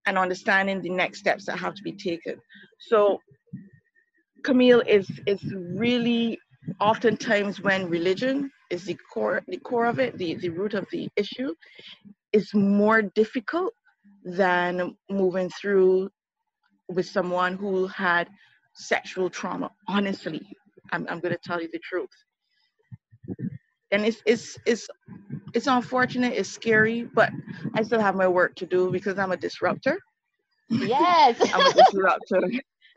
and 0.06 0.18
understanding 0.18 0.82
the 0.82 0.90
next 0.90 1.20
steps 1.20 1.46
that 1.46 1.58
have 1.58 1.76
to 1.76 1.84
be 1.84 1.94
taken. 1.94 2.36
So 2.80 3.20
Camille 4.44 4.82
is 4.88 5.10
is 5.26 5.42
really 5.76 6.40
oftentimes 6.80 7.62
when 7.62 7.90
religion 7.90 8.52
is 8.70 8.86
the 8.86 8.98
core 9.14 9.42
the 9.48 9.58
core 9.58 9.86
of 9.86 10.00
it, 10.00 10.18
the, 10.18 10.36
the 10.36 10.50
root 10.50 10.74
of 10.74 10.86
the 10.92 11.10
issue, 11.16 11.54
is 12.34 12.54
more 12.54 13.02
difficult 13.02 13.74
than 14.24 14.96
moving 15.10 15.50
through 15.50 16.10
with 16.90 17.08
someone 17.08 17.56
who 17.56 17.88
had 17.88 18.30
sexual 18.74 19.30
trauma. 19.30 19.70
Honestly, 19.88 20.42
I'm, 20.92 21.06
I'm 21.10 21.20
going 21.20 21.34
to 21.34 21.40
tell 21.44 21.62
you 21.62 21.70
the 21.72 21.80
truth. 21.80 22.10
And 23.92 24.06
it's 24.06 24.22
it's 24.26 24.58
it's 24.66 24.88
it's 25.54 25.68
unfortunate 25.68 26.32
it's 26.34 26.50
scary 26.50 27.04
but 27.14 27.30
i 27.76 27.84
still 27.84 28.00
have 28.00 28.16
my 28.16 28.28
work 28.28 28.56
to 28.56 28.66
do 28.66 28.90
because 28.90 29.20
i'm 29.20 29.34
a 29.34 29.38
disruptor. 29.38 30.00
Yes. 30.70 31.36
I'm 31.54 31.68
a 31.68 31.74
disruptor 31.74 32.42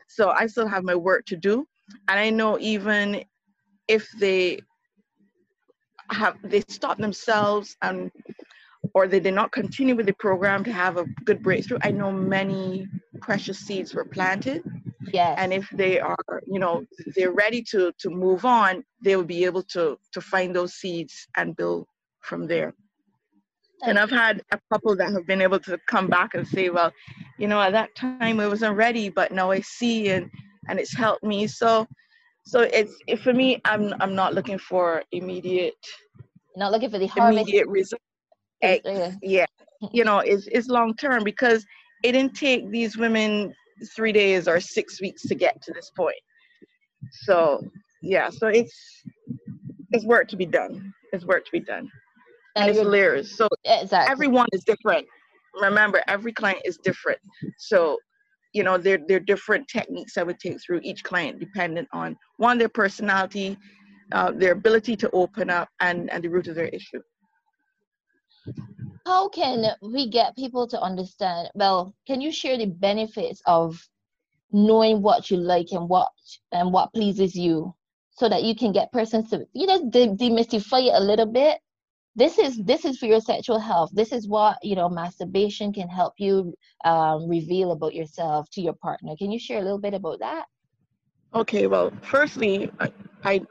so 0.07 0.29
i 0.31 0.45
still 0.45 0.67
have 0.67 0.83
my 0.83 0.95
work 0.95 1.25
to 1.25 1.35
do 1.35 1.65
and 2.07 2.19
i 2.19 2.29
know 2.29 2.57
even 2.59 3.23
if 3.87 4.09
they 4.19 4.59
have 6.11 6.35
they 6.43 6.61
stop 6.67 6.97
themselves 6.97 7.75
and 7.81 8.11
or 8.93 9.07
they 9.07 9.19
did 9.19 9.33
not 9.33 9.51
continue 9.51 9.95
with 9.95 10.05
the 10.05 10.13
program 10.13 10.63
to 10.63 10.71
have 10.71 10.97
a 10.97 11.05
good 11.25 11.41
breakthrough 11.41 11.77
i 11.81 11.91
know 11.91 12.11
many 12.11 12.87
precious 13.21 13.59
seeds 13.59 13.93
were 13.93 14.05
planted 14.05 14.61
Yes. 15.13 15.35
And 15.39 15.53
if 15.53 15.69
they 15.69 15.99
are, 15.99 16.41
you 16.45 16.59
know, 16.59 16.83
they're 17.15 17.31
ready 17.31 17.61
to 17.71 17.91
to 17.99 18.09
move 18.09 18.45
on, 18.45 18.83
they 19.01 19.15
will 19.15 19.23
be 19.23 19.45
able 19.45 19.63
to 19.63 19.97
to 20.13 20.21
find 20.21 20.55
those 20.55 20.73
seeds 20.73 21.27
and 21.37 21.55
build 21.55 21.87
from 22.21 22.47
there. 22.47 22.73
And 23.83 23.99
I've 23.99 24.09
had 24.09 24.41
a 24.51 24.59
couple 24.71 24.95
that 24.95 25.11
have 25.11 25.27
been 25.27 25.41
able 25.41 25.59
to 25.61 25.77
come 25.87 26.07
back 26.07 26.33
and 26.33 26.47
say, 26.47 26.69
well, 26.69 26.91
you 27.37 27.47
know, 27.47 27.61
at 27.61 27.71
that 27.73 27.95
time 27.95 28.39
I 28.39 28.47
wasn't 28.47 28.75
ready, 28.75 29.09
but 29.09 29.31
now 29.31 29.51
I 29.51 29.61
see 29.61 30.09
and 30.09 30.29
and 30.67 30.79
it's 30.79 30.95
helped 30.95 31.23
me. 31.23 31.47
So 31.47 31.87
so 32.43 32.61
it's 32.61 32.93
it, 33.07 33.19
for 33.19 33.33
me, 33.33 33.61
I'm 33.65 33.93
I'm 33.99 34.15
not 34.15 34.33
looking 34.33 34.57
for 34.57 35.03
immediate 35.11 35.73
not 36.55 36.71
looking 36.71 36.89
for 36.89 36.99
the 36.99 37.11
immediate 37.17 37.67
result. 37.67 38.01
Yeah. 38.85 39.11
Yeah, 39.21 39.45
you 39.91 40.03
know, 40.03 40.19
it's 40.19 40.47
it's 40.47 40.67
long 40.67 40.95
term 40.95 41.23
because 41.23 41.65
it 42.03 42.13
didn't 42.13 42.35
take 42.35 42.69
these 42.69 42.97
women 42.97 43.53
three 43.95 44.11
days 44.11 44.47
or 44.47 44.59
six 44.59 45.01
weeks 45.01 45.23
to 45.23 45.35
get 45.35 45.61
to 45.63 45.73
this 45.73 45.91
point. 45.95 46.15
So 47.11 47.61
yeah, 48.01 48.29
so 48.29 48.47
it's 48.47 49.03
it's 49.91 50.05
work 50.05 50.27
to 50.29 50.37
be 50.37 50.45
done. 50.45 50.93
It's 51.11 51.25
work 51.25 51.45
to 51.45 51.51
be 51.51 51.59
done. 51.59 51.89
And 52.55 52.69
it's 52.69 52.79
layers. 52.79 53.35
So 53.35 53.47
exactly. 53.63 54.11
everyone 54.11 54.47
is 54.53 54.63
different. 54.63 55.05
Remember, 55.61 56.01
every 56.07 56.31
client 56.31 56.61
is 56.65 56.77
different. 56.77 57.19
So, 57.57 57.97
you 58.53 58.63
know, 58.63 58.77
there 58.77 58.99
there 59.07 59.17
are 59.17 59.21
different 59.21 59.67
techniques 59.67 60.17
I 60.17 60.23
would 60.23 60.39
take 60.39 60.57
through 60.65 60.81
each 60.83 61.03
client, 61.03 61.39
dependent 61.39 61.87
on 61.91 62.17
one 62.37 62.57
their 62.57 62.69
personality, 62.69 63.57
uh, 64.11 64.31
their 64.31 64.53
ability 64.53 64.95
to 64.97 65.09
open 65.11 65.49
up, 65.49 65.69
and 65.79 66.09
and 66.11 66.23
the 66.23 66.29
root 66.29 66.47
of 66.47 66.55
their 66.55 66.67
issue. 66.67 67.01
how 69.05 69.29
can 69.29 69.65
we 69.81 70.09
get 70.09 70.35
people 70.35 70.67
to 70.67 70.81
understand 70.81 71.49
well 71.55 71.93
can 72.07 72.21
you 72.21 72.31
share 72.31 72.57
the 72.57 72.65
benefits 72.65 73.41
of 73.45 73.79
knowing 74.51 75.01
what 75.01 75.29
you 75.29 75.37
like 75.37 75.67
and 75.71 75.87
what 75.87 76.09
and 76.51 76.71
what 76.71 76.93
pleases 76.93 77.35
you 77.35 77.73
so 78.11 78.29
that 78.29 78.43
you 78.43 78.55
can 78.55 78.71
get 78.71 78.91
persons 78.91 79.29
to 79.29 79.45
you 79.53 79.67
know 79.67 79.89
de- 79.89 80.15
demystify 80.15 80.87
it 80.87 80.93
a 80.95 80.99
little 81.03 81.25
bit 81.25 81.59
this 82.15 82.37
is 82.39 82.57
this 82.63 82.85
is 82.85 82.97
for 82.97 83.05
your 83.07 83.19
sexual 83.21 83.59
health 83.59 83.89
this 83.93 84.11
is 84.11 84.27
what 84.27 84.57
you 84.63 84.75
know 84.75 84.89
masturbation 84.89 85.73
can 85.73 85.87
help 85.87 86.13
you 86.17 86.53
um, 86.85 87.27
reveal 87.29 87.71
about 87.71 87.93
yourself 87.93 88.49
to 88.51 88.61
your 88.61 88.73
partner 88.73 89.15
can 89.17 89.31
you 89.31 89.39
share 89.39 89.59
a 89.59 89.63
little 89.63 89.79
bit 89.79 89.93
about 89.93 90.19
that 90.19 90.45
Okay, 91.33 91.67
well, 91.67 91.91
firstly, 92.01 92.71
I, 92.79 92.91
I, 93.25 93.41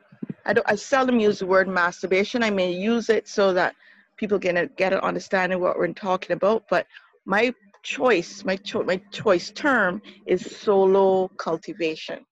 I, 0.46 0.52
don't, 0.54 0.70
I 0.70 0.74
seldom 0.74 1.20
use 1.20 1.40
the 1.40 1.46
word 1.46 1.68
masturbation. 1.68 2.42
I 2.42 2.50
may 2.50 2.72
use 2.72 3.10
it 3.10 3.28
so 3.28 3.52
that 3.52 3.74
people 4.16 4.38
can 4.38 4.70
get 4.76 4.92
an 4.94 5.00
understanding 5.00 5.60
what 5.60 5.78
we're 5.78 5.92
talking 5.92 6.32
about. 6.34 6.64
But 6.70 6.86
my 7.26 7.52
choice, 7.82 8.42
my 8.44 8.56
cho- 8.56 8.84
my 8.84 8.96
choice 9.12 9.50
term 9.50 10.00
is 10.26 10.42
solo 10.42 11.28
cultivation. 11.36 12.24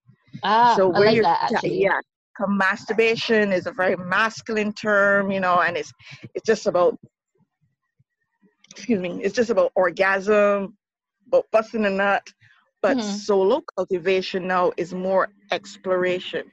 ah 0.42 0.76
so 0.76 0.88
i 0.94 0.98
where 0.98 1.06
like 1.06 1.16
you're, 1.16 1.22
that 1.22 1.38
yeah, 1.48 1.60
actually 1.60 1.76
yeah, 1.82 2.00
'cause 2.00 2.11
masturbation 2.48 3.52
is 3.52 3.66
a 3.66 3.72
very 3.72 3.96
masculine 3.96 4.72
term, 4.72 5.30
you 5.30 5.40
know, 5.40 5.60
and 5.60 5.76
it's 5.76 5.92
it's 6.34 6.46
just 6.46 6.66
about, 6.66 6.98
excuse 8.70 9.00
me, 9.00 9.20
it's 9.22 9.34
just 9.34 9.50
about 9.50 9.72
orgasm, 9.74 10.76
about 11.28 11.46
busting 11.52 11.84
a 11.86 11.90
nut. 11.90 12.26
But 12.82 13.00
Mhm. 13.00 13.02
solo 13.02 13.62
cultivation 13.76 14.46
now 14.46 14.72
is 14.76 14.92
more 14.94 15.28
exploration, 15.52 16.50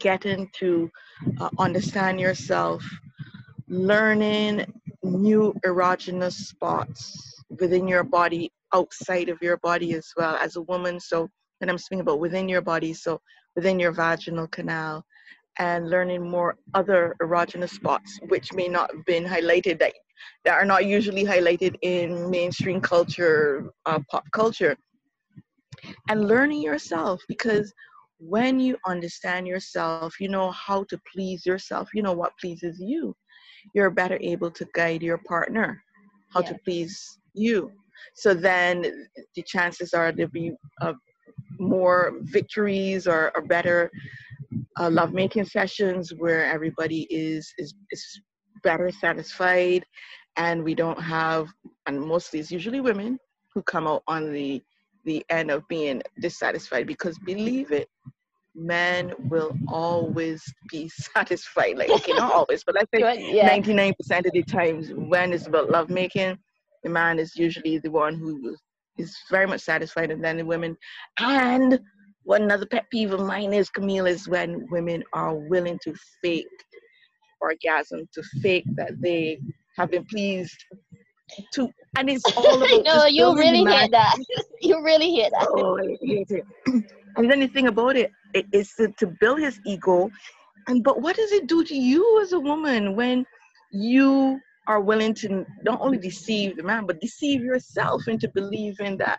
getting 0.00 0.48
to 0.60 0.90
uh, 1.40 1.50
understand 1.58 2.20
yourself, 2.20 2.84
learning 3.68 4.66
new 5.02 5.54
erogenous 5.66 6.32
spots 6.34 7.42
within 7.60 7.88
your 7.88 8.04
body, 8.04 8.50
outside 8.74 9.28
of 9.28 9.38
your 9.42 9.56
body 9.58 9.94
as 9.94 10.08
well 10.16 10.36
as 10.36 10.56
a 10.56 10.62
woman. 10.62 11.00
So, 11.00 11.28
and 11.60 11.70
I'm 11.70 11.78
speaking 11.78 12.00
about 12.00 12.20
within 12.20 12.48
your 12.48 12.62
body, 12.62 12.92
so 12.94 13.20
within 13.56 13.78
your 13.78 13.92
vaginal 13.92 14.46
canal, 14.48 15.04
and 15.58 15.90
learning 15.90 16.28
more 16.28 16.56
other 16.74 17.14
erogenous 17.20 17.70
spots 17.70 18.18
which 18.28 18.52
may 18.52 18.68
not 18.68 18.90
have 18.94 19.04
been 19.04 19.24
highlighted 19.24 19.78
that 19.78 19.92
that 20.44 20.54
are 20.54 20.64
not 20.64 20.86
usually 20.86 21.24
highlighted 21.24 21.74
in 21.82 22.30
mainstream 22.30 22.80
culture, 22.80 23.70
uh, 23.86 23.98
pop 24.10 24.24
culture, 24.32 24.76
and 26.08 26.28
learning 26.28 26.62
yourself 26.62 27.20
because 27.28 27.72
when 28.18 28.60
you 28.60 28.76
understand 28.86 29.48
yourself, 29.48 30.20
you 30.20 30.28
know 30.28 30.52
how 30.52 30.84
to 30.84 30.98
please 31.12 31.44
yourself, 31.44 31.88
you 31.92 32.02
know 32.02 32.12
what 32.12 32.32
pleases 32.40 32.78
you, 32.80 33.14
you're 33.74 33.90
better 33.90 34.18
able 34.20 34.50
to 34.50 34.64
guide 34.74 35.02
your 35.02 35.18
partner 35.18 35.82
how 36.32 36.40
to 36.40 36.56
please 36.64 37.18
you. 37.34 37.70
So 38.14 38.34
then 38.34 39.08
the 39.34 39.42
chances 39.42 39.94
are 39.94 40.12
there'll 40.12 40.30
be 40.30 40.52
uh, 40.80 40.94
more 41.58 42.12
victories 42.22 43.06
or, 43.06 43.32
or 43.34 43.42
better 43.42 43.90
uh, 44.78 44.90
lovemaking 44.90 45.44
sessions 45.44 46.12
where 46.16 46.46
everybody 46.46 47.06
is, 47.10 47.52
is, 47.58 47.74
is 47.90 48.20
better 48.62 48.90
satisfied 48.90 49.84
and 50.36 50.62
we 50.62 50.74
don't 50.74 51.00
have, 51.00 51.48
and 51.86 52.00
mostly 52.00 52.40
it's 52.40 52.50
usually 52.50 52.80
women 52.80 53.18
who 53.54 53.62
come 53.62 53.86
out 53.86 54.02
on 54.06 54.32
the 54.32 54.62
the 55.04 55.24
end 55.30 55.50
of 55.50 55.66
being 55.66 56.00
dissatisfied 56.20 56.86
because 56.86 57.18
believe 57.18 57.72
it 57.72 57.88
men 58.54 59.12
will 59.28 59.52
always 59.66 60.40
be 60.70 60.88
satisfied. 60.94 61.76
Like 61.76 61.90
okay 61.90 62.12
not 62.12 62.32
always 62.32 62.62
but 62.64 62.76
let's 62.76 62.90
say 62.94 63.00
yeah. 63.34 63.58
99% 63.58 63.94
of 64.26 64.32
the 64.32 64.44
times 64.44 64.92
when 64.94 65.32
it's 65.32 65.48
about 65.48 65.70
love 65.70 65.90
making 65.90 66.38
the 66.84 66.90
man 66.90 67.18
is 67.18 67.34
usually 67.34 67.78
the 67.78 67.90
one 67.90 68.14
who 68.14 68.56
is 68.98 69.16
very 69.30 69.46
much 69.46 69.60
satisfied 69.60 70.10
and 70.10 70.22
then 70.22 70.36
the 70.36 70.44
women 70.44 70.76
and 71.18 71.80
what 72.24 72.40
another 72.40 72.66
pet 72.66 72.84
peeve 72.90 73.12
of 73.12 73.20
mine 73.20 73.52
is 73.52 73.70
camille 73.70 74.06
is 74.06 74.28
when 74.28 74.66
women 74.70 75.02
are 75.12 75.34
willing 75.34 75.78
to 75.82 75.94
fake 76.22 76.46
orgasm 77.40 78.08
to 78.12 78.22
fake 78.40 78.64
that 78.74 78.92
they 79.00 79.38
have 79.76 79.90
been 79.90 80.04
pleased 80.04 80.56
to 81.52 81.68
and 81.96 82.10
it's 82.10 82.24
all 82.36 82.62
about 82.62 82.84
no 82.84 83.06
you 83.08 83.34
really 83.36 83.64
hit 83.64 83.90
that 83.90 84.16
you 84.60 84.82
really 84.84 85.14
hit 85.14 85.32
that 85.32 85.48
Oh, 85.50 85.78
I 85.78 85.96
hate 86.00 86.30
it. 86.30 86.44
And 87.16 87.30
then 87.30 87.40
the 87.40 87.46
thing 87.46 87.68
about 87.68 87.96
it, 87.96 88.10
it 88.32 88.46
is 88.52 88.72
to, 88.74 88.88
to 88.98 89.06
build 89.20 89.40
his 89.40 89.60
ego. 89.66 90.10
And 90.66 90.82
but 90.82 91.02
what 91.02 91.16
does 91.16 91.32
it 91.32 91.46
do 91.46 91.64
to 91.64 91.74
you 91.74 92.22
as 92.22 92.32
a 92.32 92.40
woman 92.40 92.96
when 92.96 93.26
you 93.70 94.40
are 94.68 94.80
willing 94.80 95.14
to 95.14 95.44
not 95.64 95.80
only 95.80 95.98
deceive 95.98 96.56
the 96.56 96.62
man, 96.62 96.86
but 96.86 97.00
deceive 97.00 97.42
yourself 97.42 98.06
into 98.08 98.28
believing 98.34 98.96
that, 98.98 99.18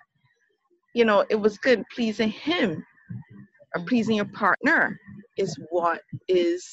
you 0.94 1.06
know, 1.06 1.26
it 1.30 1.36
was 1.36 1.58
good 1.58 1.84
pleasing 1.94 2.30
him 2.30 2.84
or 3.76 3.84
pleasing 3.86 4.16
your 4.16 4.26
partner 4.26 4.98
is 5.38 5.58
what 5.70 6.02
is 6.28 6.66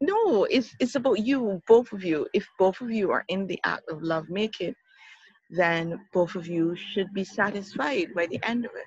no, 0.00 0.44
it's 0.44 0.74
it's 0.80 0.96
about 0.96 1.20
you, 1.20 1.62
both 1.66 1.92
of 1.92 2.04
you. 2.04 2.26
If 2.34 2.46
both 2.58 2.80
of 2.80 2.90
you 2.90 3.10
are 3.10 3.24
in 3.28 3.46
the 3.46 3.58
act 3.64 3.88
of 3.88 4.02
love 4.02 4.28
making, 4.28 4.74
then 5.50 5.98
both 6.12 6.34
of 6.34 6.46
you 6.46 6.76
should 6.76 7.12
be 7.14 7.24
satisfied 7.24 8.08
by 8.14 8.26
the 8.26 8.40
end 8.42 8.66
of 8.66 8.72
it. 8.74 8.86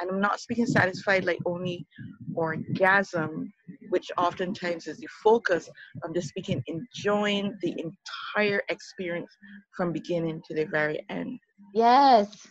And 0.00 0.10
I'm 0.10 0.20
not 0.20 0.40
speaking 0.40 0.66
satisfied 0.66 1.24
like 1.24 1.38
only 1.46 1.86
orgasm, 2.34 3.52
which 3.88 4.10
oftentimes 4.18 4.86
is 4.86 4.98
the 4.98 5.08
focus. 5.22 5.70
I'm 6.04 6.12
just 6.12 6.28
speaking 6.28 6.62
enjoying 6.66 7.56
the 7.62 7.74
entire 7.78 8.62
experience 8.68 9.36
from 9.76 9.92
beginning 9.92 10.42
to 10.48 10.54
the 10.54 10.64
very 10.64 11.04
end. 11.08 11.38
Yes. 11.74 12.46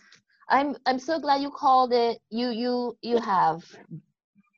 I'm 0.48 0.76
I'm 0.86 1.00
so 1.00 1.18
glad 1.18 1.42
you 1.42 1.50
called 1.50 1.92
it 1.92 2.18
you 2.30 2.50
you 2.50 2.96
you 3.02 3.18
have 3.18 3.64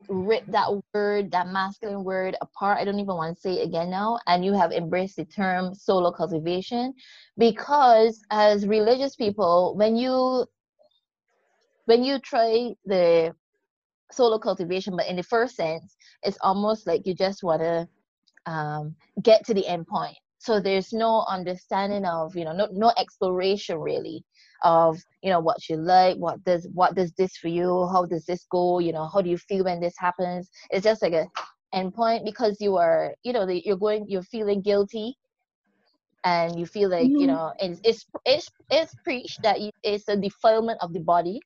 ripped 0.09 0.50
that 0.52 0.68
word, 0.95 1.30
that 1.30 1.49
masculine 1.49 2.04
word 2.04 2.37
apart. 2.40 2.78
I 2.78 2.85
don't 2.85 2.99
even 2.99 3.16
want 3.16 3.37
to 3.37 3.40
say 3.40 3.61
it 3.61 3.66
again 3.66 3.90
now. 3.90 4.18
And 4.26 4.45
you 4.45 4.52
have 4.54 4.73
embraced 4.73 5.16
the 5.16 5.25
term 5.25 5.75
solo 5.75 6.11
cultivation 6.11 6.95
because 7.37 8.23
as 8.30 8.66
religious 8.66 9.16
people, 9.16 9.75
when 9.76 9.97
you 9.97 10.47
when 11.88 12.04
you 12.04 12.18
try 12.18 12.75
the 12.85 13.33
solo 14.12 14.38
cultivation, 14.38 14.95
but 14.95 15.07
in 15.09 15.16
the 15.16 15.23
first 15.23 15.57
sense, 15.57 15.97
it's 16.23 16.37
almost 16.42 16.87
like 16.87 17.07
you 17.07 17.14
just 17.14 17.42
want 17.42 17.62
to 17.62 17.88
um, 18.50 18.95
get 19.23 19.47
to 19.47 19.54
the 19.54 19.66
end 19.66 19.87
point. 19.87 20.16
So 20.38 20.61
there's 20.61 20.92
no 20.92 21.25
understanding 21.28 22.04
of, 22.04 22.37
you 22.37 22.45
know, 22.45 22.52
no, 22.52 22.68
no 22.73 22.92
exploration 22.99 23.78
really 23.78 24.23
of, 24.62 24.99
you 25.23 25.30
know, 25.30 25.40
what 25.40 25.66
you 25.68 25.76
like, 25.76 26.16
what 26.18 26.45
does 26.45 26.68
what 26.75 26.95
does 26.95 27.12
this 27.14 27.37
for 27.38 27.49
you, 27.49 27.88
how 27.90 28.04
does 28.04 28.26
this 28.26 28.45
go, 28.50 28.80
you 28.80 28.92
know, 28.92 29.09
how 29.12 29.23
do 29.23 29.30
you 29.30 29.38
feel 29.38 29.64
when 29.64 29.80
this 29.80 29.95
happens? 29.99 30.50
It's 30.71 30.85
just 30.85 31.02
like 31.02 31.14
a 31.14 31.26
end 31.73 31.95
point 31.95 32.25
because 32.26 32.59
you 32.61 32.76
are, 32.76 33.14
you 33.25 33.33
know, 33.33 33.47
the, 33.47 33.62
you're 33.64 33.76
going, 33.78 34.04
you're 34.09 34.23
feeling 34.23 34.61
guilty, 34.61 35.16
and 36.25 36.59
you 36.59 36.66
feel 36.66 36.90
like, 36.90 37.12
you 37.18 37.26
Mhm. 37.26 37.28
know, 37.28 37.52
it's 37.59 37.80
it's 37.85 38.04
it's, 38.26 38.49
it's 38.71 38.95
preached 39.04 39.42
that 39.42 39.59
it's 39.83 40.09
a 40.09 40.16
defilement 40.16 40.78
of 40.83 40.92
the 40.92 41.00
body, 41.00 41.40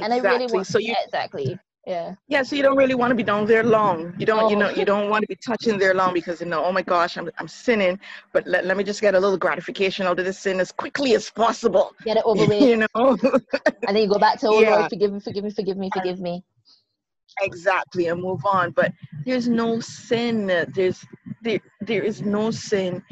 and 0.00 0.12
I 0.12 0.18
really 0.18 0.46
Exactly. 0.46 0.48
want 0.48 0.66
So 0.66 0.78
you 0.78 0.94
exactly, 1.04 1.58
yeah. 1.86 2.14
yeah, 2.28 2.42
so 2.42 2.56
you 2.56 2.62
don't 2.62 2.76
really 2.76 2.94
want 2.94 3.10
to 3.10 3.14
be 3.16 3.22
down 3.22 3.46
there 3.46 3.62
long. 3.64 4.14
You 4.18 4.26
don't, 4.26 4.48
you 4.50 4.56
know, 4.56 4.70
oh. 4.70 4.78
you 4.78 4.84
don't 4.84 5.10
want 5.10 5.22
to 5.22 5.28
be 5.28 5.36
touching 5.36 5.78
there 5.78 5.94
long 5.94 6.14
because 6.14 6.40
you 6.40 6.46
know, 6.46 6.64
oh 6.64 6.72
my 6.72 6.82
gosh, 6.82 7.16
I'm 7.18 7.30
I'm 7.38 7.48
sinning, 7.48 7.98
but 8.32 8.46
let, 8.46 8.64
let 8.64 8.76
me 8.76 8.84
just 8.84 9.00
get 9.00 9.14
a 9.14 9.20
little 9.20 9.38
gratification 9.38 10.06
out 10.06 10.18
of 10.18 10.24
this 10.24 10.38
sin 10.38 10.60
as 10.60 10.72
quickly 10.72 11.14
as 11.14 11.30
possible. 11.30 11.92
Get 12.04 12.16
it 12.18 12.22
over 12.24 12.44
with. 12.46 12.60
you 12.60 12.76
know? 12.94 13.18
and 13.86 13.96
then 13.96 14.02
you 14.04 14.08
go 14.08 14.18
back 14.18 14.38
to 14.40 14.48
oh 14.48 14.60
Yeah. 14.60 14.70
Lord, 14.78 14.90
forgive 14.90 15.12
me, 15.12 15.20
forgive 15.20 15.44
me, 15.44 15.50
forgive 15.50 15.76
me, 15.76 15.90
forgive 15.90 16.20
me. 16.20 16.44
exactly 17.42 18.08
and 18.08 18.20
move 18.22 18.44
on 18.44 18.70
but 18.72 18.92
there's 19.24 19.48
no 19.48 19.80
sin 19.80 20.46
there's 20.74 21.04
there, 21.42 21.60
there 21.80 22.02
is 22.02 22.22
no 22.22 22.50
sin 22.50 23.02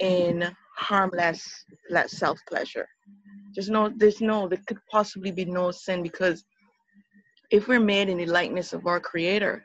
in 0.00 0.54
harmless 0.76 1.64
less 1.90 2.12
self 2.12 2.38
pleasure 2.48 2.86
there's 3.54 3.70
no 3.70 3.90
there's 3.96 4.20
no 4.20 4.48
there 4.48 4.60
could 4.66 4.78
possibly 4.90 5.30
be 5.30 5.44
no 5.44 5.70
sin 5.70 6.02
because 6.02 6.44
if 7.50 7.68
we're 7.68 7.80
made 7.80 8.08
in 8.08 8.18
the 8.18 8.26
likeness 8.26 8.72
of 8.72 8.86
our 8.86 9.00
creator 9.00 9.62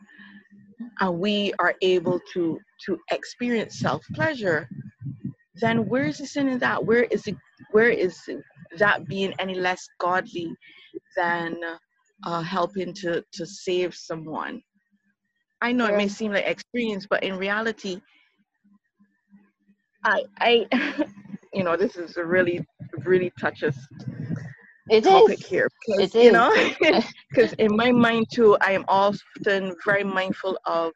and 1.00 1.20
we 1.20 1.54
are 1.60 1.76
able 1.82 2.20
to 2.34 2.60
to 2.86 2.98
experience 3.12 3.80
self 3.80 4.06
pleasure, 4.14 4.70
then 5.56 5.88
where 5.88 6.06
is 6.06 6.18
the 6.20 6.28
sin 6.28 6.48
in 6.48 6.60
that? 6.60 6.84
Where 6.84 7.04
is 7.04 7.28
it? 7.28 7.36
Where 7.72 7.90
is 7.90 8.18
that 8.78 9.08
being 9.08 9.34
any 9.40 9.56
less 9.56 9.88
godly 10.00 10.54
than 11.16 11.58
uh, 12.26 12.42
helping 12.42 12.94
to 12.96 13.24
to 13.34 13.46
save 13.46 13.96
someone? 13.96 14.62
I 15.62 15.72
know 15.74 15.88
it 15.88 15.98
may 15.98 16.08
seem 16.08 16.32
like 16.32 16.46
experience, 16.46 17.06
but 17.10 17.24
in 17.24 17.38
reality, 17.38 18.02
I 20.04 20.24
I 20.40 21.06
you 21.54 21.64
know 21.64 21.76
this 21.76 21.96
is 21.96 22.18
a 22.18 22.26
really 22.26 22.66
really 23.06 23.32
touches 23.40 23.76
it 24.90 25.04
topic 25.04 25.40
is. 25.40 25.46
here. 25.46 25.68
Because 25.88 26.16
It 26.16 26.24
you 26.24 26.32
know 26.32 26.52
because 27.30 27.54
in 27.54 27.76
my 27.76 27.92
mind 27.92 28.28
too 28.34 28.58
i 28.62 28.72
am 28.72 28.86
often 28.88 29.76
very 29.86 30.04
mindful 30.04 30.60
of 30.66 30.92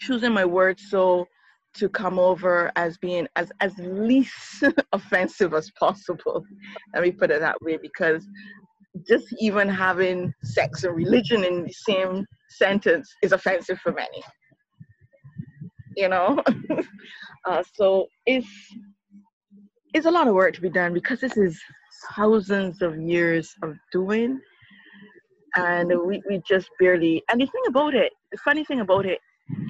choosing 0.00 0.32
my 0.32 0.44
words 0.44 0.82
so 0.90 1.26
to 1.74 1.88
come 1.88 2.18
over 2.18 2.72
as 2.76 2.98
being 2.98 3.26
as 3.36 3.52
as 3.60 3.72
least 3.78 4.64
offensive 4.92 5.54
as 5.54 5.70
possible. 5.78 6.44
Let 6.94 7.02
me 7.02 7.12
put 7.12 7.30
it 7.30 7.40
that 7.40 7.60
way 7.62 7.78
because 7.80 8.26
just 9.06 9.26
even 9.38 9.68
having 9.68 10.32
sex 10.42 10.84
and 10.84 10.96
religion 10.96 11.44
in 11.44 11.64
the 11.64 11.72
same 11.72 12.26
sentence 12.48 13.08
is 13.22 13.32
offensive 13.32 13.78
for 13.78 13.92
many. 13.92 14.22
You 15.96 16.08
know? 16.08 16.42
Uh, 17.44 17.62
so 17.74 18.06
it's 18.26 18.48
it's 19.94 20.06
a 20.06 20.10
lot 20.10 20.28
of 20.28 20.34
work 20.34 20.54
to 20.54 20.60
be 20.60 20.70
done 20.70 20.92
because 20.92 21.20
this 21.20 21.36
is 21.36 21.60
thousands 22.14 22.82
of 22.82 22.98
years 23.00 23.54
of 23.62 23.76
doing. 23.92 24.40
And 25.56 25.88
we, 26.06 26.22
we 26.28 26.42
just 26.46 26.68
barely 26.78 27.22
and 27.30 27.40
the 27.40 27.46
thing 27.46 27.62
about 27.68 27.94
it 27.94 28.12
the 28.30 28.38
funny 28.38 28.64
thing 28.64 28.80
about 28.80 29.06
it 29.06 29.18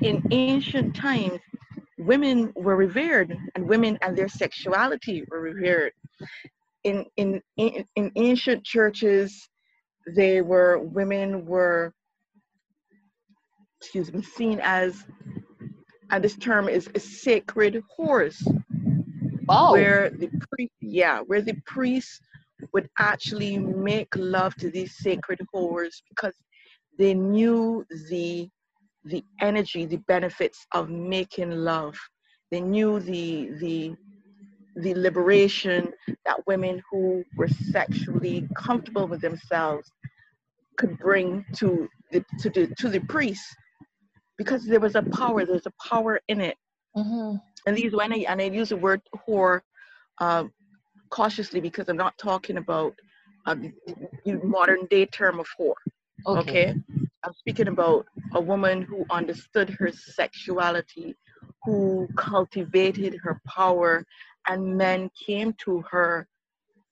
in 0.03 0.23
ancient 0.31 0.95
times 0.95 1.41
women 1.99 2.53
were 2.57 2.77
revered 2.77 3.37
and 3.55 3.69
women 3.69 3.97
and 4.03 4.17
their 4.17 4.29
sexuality 4.29 5.25
were 5.31 5.41
revered. 5.41 5.93
In 6.85 7.07
in 7.17 7.41
in, 7.57 7.85
in 7.97 8.13
ancient 8.17 8.65
churches 8.65 9.49
they 10.17 10.43
were 10.43 10.79
women 10.79 11.47
were 11.47 11.93
excuse 13.81 14.13
me 14.13 14.23
seen 14.23 14.61
as 14.63 15.05
and 16.11 16.25
this 16.25 16.37
term 16.37 16.69
is, 16.69 16.89
is 16.95 17.23
sacred 17.23 17.83
whores 17.97 18.37
Wow. 19.49 19.73
where 19.73 20.11
the 20.11 20.29
priest, 20.53 20.73
yeah, 20.81 21.21
where 21.21 21.43
the 21.43 21.57
priest 21.67 22.23
would 22.73 22.89
actually 22.99 23.59
make 23.59 24.09
love 24.17 24.55
to 24.57 24.71
these 24.71 24.97
sacred 24.99 25.41
whores 25.55 25.95
because 26.09 26.35
they 26.99 27.15
knew 27.15 27.85
the 28.11 28.49
the 29.05 29.25
energy, 29.41 29.87
the 29.87 30.03
benefits 30.09 30.67
of 30.75 30.91
making 30.91 31.51
love. 31.53 31.97
They 32.51 32.61
knew 32.61 33.01
the 33.01 33.51
the 33.61 33.95
the 34.77 34.95
liberation 34.95 35.93
that 36.27 36.47
women 36.47 36.83
who 36.91 37.25
were 37.37 37.49
sexually 37.49 38.49
comfortable 38.57 39.09
with 39.09 39.21
themselves 39.23 39.91
could 40.79 40.99
bring 40.99 41.45
to 41.57 41.89
the 42.13 42.25
to 42.41 42.51
the 42.51 42.75
to 42.79 42.89
the 42.89 43.01
priest 43.01 43.45
because 44.39 44.65
there 44.67 44.81
was 44.81 44.97
a 44.97 45.03
power, 45.03 45.45
there's 45.47 45.67
a 45.67 45.89
power 45.89 46.21
in 46.29 46.41
it 46.41 46.57
hmm 46.95 47.37
and 47.69 47.77
these 47.77 47.93
when 47.93 48.13
I 48.13 48.25
and 48.29 48.41
I 48.41 48.47
use 48.47 48.71
the 48.71 48.77
word 48.77 49.03
whore 49.15 49.61
um, 50.19 50.51
cautiously 51.11 51.61
because 51.61 51.89
I'm 51.89 51.99
not 51.99 52.17
talking 52.19 52.57
about 52.57 52.95
uh, 53.47 53.57
the 54.25 54.41
modern 54.43 54.87
day 54.87 55.05
term 55.07 55.39
of 55.39 55.47
whore. 55.61 55.75
Okay. 56.27 56.41
Okay, 56.41 56.75
I'm 57.25 57.35
speaking 57.35 57.69
about 57.69 58.07
a 58.35 58.41
woman 58.41 58.83
who 58.83 59.05
understood 59.11 59.69
her 59.71 59.93
sexuality, 59.93 61.15
who 61.65 62.09
cultivated 62.17 63.17
her 63.23 63.41
power, 63.47 64.05
and 64.49 64.77
men 64.77 65.11
came 65.27 65.53
to 65.65 65.85
her 65.91 66.27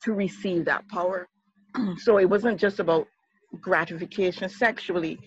to 0.04 0.12
receive 0.12 0.66
that 0.66 0.86
power. 0.88 1.26
so 1.96 2.18
it 2.18 2.26
wasn't 2.26 2.60
just 2.60 2.80
about 2.80 3.06
gratification 3.62 4.48
sexually; 4.50 5.18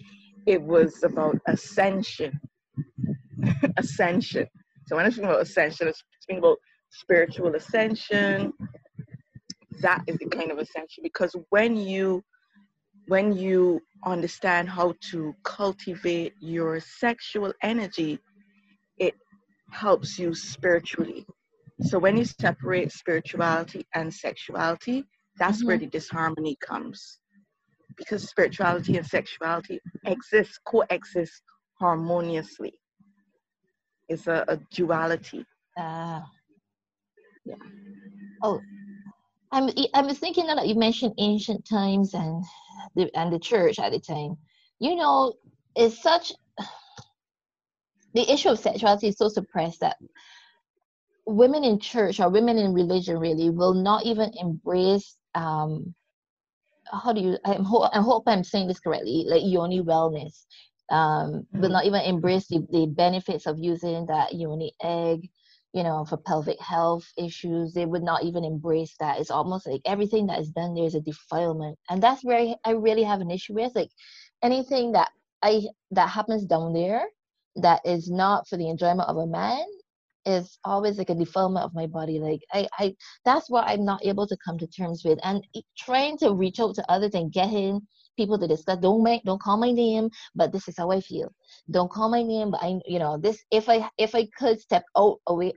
it 0.46 0.62
was 0.62 1.04
about 1.04 1.40
ascension. 1.48 2.40
ascension. 3.78 4.48
So 4.90 4.96
when 4.96 5.06
I 5.06 5.10
speak 5.12 5.26
about 5.26 5.42
ascension, 5.42 5.88
I'm 5.88 5.94
speaking 5.94 6.40
about 6.40 6.58
spiritual 6.90 7.54
ascension. 7.54 8.52
That 9.82 10.04
is 10.08 10.18
the 10.18 10.26
kind 10.26 10.50
of 10.50 10.58
ascension 10.58 11.04
because 11.04 11.36
when 11.50 11.78
you 11.78 12.24
when 13.06 13.38
you 13.38 13.82
understand 14.04 14.68
how 14.68 14.96
to 15.12 15.36
cultivate 15.44 16.34
your 16.40 16.80
sexual 16.80 17.54
energy, 17.62 18.18
it 18.98 19.14
helps 19.70 20.18
you 20.18 20.34
spiritually. 20.34 21.24
So 21.82 22.00
when 22.00 22.18
you 22.18 22.26
separate 22.26 22.92
spirituality 22.92 23.86
and 23.94 24.12
sexuality, 24.12 25.04
that's 25.38 25.64
where 25.64 25.78
mm-hmm. 25.78 25.86
the 25.86 25.92
disharmony 25.92 26.58
comes. 26.66 27.20
Because 27.96 28.28
spirituality 28.28 28.98
and 28.98 29.06
sexuality 29.06 29.80
exist, 30.06 30.60
coexist 30.66 31.44
harmoniously. 31.80 32.74
It's 34.10 34.28
a, 34.28 34.44
a 34.48 34.58
duality. 34.74 35.46
Ah. 35.78 36.26
Yeah. 37.46 37.56
Oh, 38.44 38.62
I'm 39.52 39.70
I 39.94 40.02
was 40.02 40.20
thinking 40.20 40.48
that 40.48 40.68
you 40.68 40.76
mentioned 40.76 41.14
ancient 41.20 41.68
times 41.68 42.14
and 42.14 42.44
the 42.96 43.10
and 43.16 43.32
the 43.34 43.40
church 43.40 43.80
at 43.80 43.92
the 43.92 44.00
time. 44.00 44.38
You 44.80 44.96
know, 44.96 45.34
it's 45.76 46.02
such 46.02 46.34
the 48.14 48.32
issue 48.32 48.50
of 48.50 48.60
sexuality 48.60 49.08
is 49.08 49.18
so 49.18 49.30
suppressed 49.30 49.82
that 49.82 49.98
women 51.26 51.64
in 51.64 51.80
church 51.80 52.20
or 52.20 52.30
women 52.30 52.58
in 52.58 52.74
religion 52.74 53.18
really 53.18 53.50
will 53.50 53.74
not 53.74 54.06
even 54.06 54.32
embrace 54.40 55.18
um 55.36 55.94
how 56.92 57.14
do 57.14 57.22
you 57.22 57.38
I'm 57.46 57.64
ho- 57.64 57.90
I 57.94 58.02
hope 58.02 58.24
I'm 58.28 58.44
saying 58.44 58.68
this 58.68 58.80
correctly 58.80 59.26
like 59.28 59.44
yoni 59.46 59.82
wellness 59.82 60.46
um 60.92 61.48
will 61.54 61.70
Mhm. 61.70 61.74
not 61.74 61.86
even 61.86 62.02
embrace 62.04 62.48
the, 62.48 62.66
the 62.72 62.88
benefits 62.88 63.46
of 63.48 63.60
using 63.60 64.06
that 64.08 64.34
yoni 64.36 64.74
egg 64.84 65.30
you 65.74 65.84
know 65.84 66.06
for 66.06 66.18
pelvic 66.18 66.60
health 66.62 67.06
issues. 67.18 67.74
They 67.74 67.86
would 67.86 68.04
not 68.04 68.24
even 68.24 68.44
embrace 68.44 68.96
that. 69.00 69.20
It's 69.20 69.32
almost 69.32 69.68
like 69.68 69.82
everything 69.86 70.28
that 70.28 70.40
is 70.40 70.50
done 70.52 70.74
there 70.76 70.86
is 70.86 70.96
a 70.96 71.02
defilement. 71.02 71.78
And 71.90 72.02
that's 72.02 72.24
where 72.24 72.56
I, 72.66 72.72
really 72.72 73.04
have 73.04 73.22
an 73.22 73.32
issue 73.32 73.54
with 73.54 73.74
like 73.76 73.92
anything 74.44 74.94
that 74.94 75.10
I 75.44 75.64
that 75.92 76.10
happens 76.10 76.46
down 76.46 76.74
there 76.74 77.04
that 77.58 77.82
is 77.86 78.10
not 78.10 78.48
for 78.48 78.58
the 78.58 78.70
enjoyment 78.70 79.10
of 79.10 79.18
a 79.18 79.28
man 79.28 79.66
is 80.26 80.60
always 80.64 80.98
like 80.98 81.10
a 81.10 81.16
defilement 81.16 81.66
of 81.66 81.74
my 81.74 81.88
body. 81.88 82.20
Like 82.20 82.42
I, 82.54 82.68
I 82.80 82.96
that's 83.26 83.50
what 83.50 83.66
i'm 83.68 83.86
not 83.86 84.06
able 84.06 84.28
to 84.28 84.38
come 84.46 84.58
to 84.60 84.68
terms 84.68 85.04
with. 85.06 85.20
And 85.24 85.46
trying 85.78 86.18
to 86.20 86.34
reach 86.34 86.60
out 86.60 86.76
to 86.76 86.92
others 86.92 87.14
and 87.16 87.32
get 87.32 87.52
in 87.54 87.82
people 88.20 88.38
to 88.38 88.48
discuss 88.48 88.78
don't 88.80 89.02
make 89.02 89.24
don't 89.24 89.42
call 89.42 89.58
my 89.58 89.72
name 89.72 90.10
but 90.36 90.52
this 90.52 90.68
is 90.68 90.76
how 90.78 90.92
i 90.92 91.00
feel. 91.00 91.30
Don't 91.72 91.92
call 91.92 92.10
my 92.10 92.22
name 92.22 92.52
but 92.52 92.62
i 92.62 92.70
you 92.86 93.00
know 93.00 93.18
this 93.18 93.38
if 93.60 93.70
i 93.70 93.78
if 93.98 94.14
i 94.14 94.28
could 94.38 94.60
step 94.60 94.84
out 94.98 95.18
away 95.28 95.54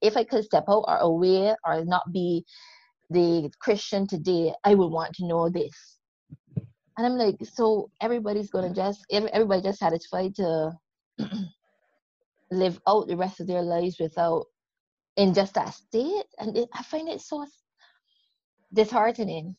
if 0.00 0.16
i 0.16 0.22
could 0.22 0.44
step 0.44 0.64
out 0.68 0.84
or 0.86 0.98
away 0.98 1.54
or 1.66 1.84
not 1.84 2.12
be 2.12 2.44
the 3.10 3.50
christian 3.64 4.06
today 4.06 4.52
i 4.64 4.74
would 4.74 4.92
want 4.98 5.12
to 5.16 5.26
know 5.26 5.48
this. 5.48 5.98
And 6.96 7.06
i'm 7.06 7.18
like 7.24 7.38
so 7.42 7.90
everybody's 8.00 8.50
gonna 8.50 8.72
just 8.72 9.00
everybody 9.10 9.62
just 9.62 9.80
satisfied 9.80 10.36
to 10.36 10.72
live 12.62 12.80
out 12.86 13.08
the 13.08 13.16
rest 13.16 13.40
of 13.40 13.48
their 13.48 13.62
lives 13.62 13.96
without 13.98 14.44
in 15.16 15.34
just 15.34 15.54
that 15.54 15.74
state? 15.74 16.26
And 16.38 16.56
it, 16.56 16.68
i 16.74 16.82
find 16.84 17.08
it 17.08 17.20
so 17.20 17.44
disheartening 18.72 19.56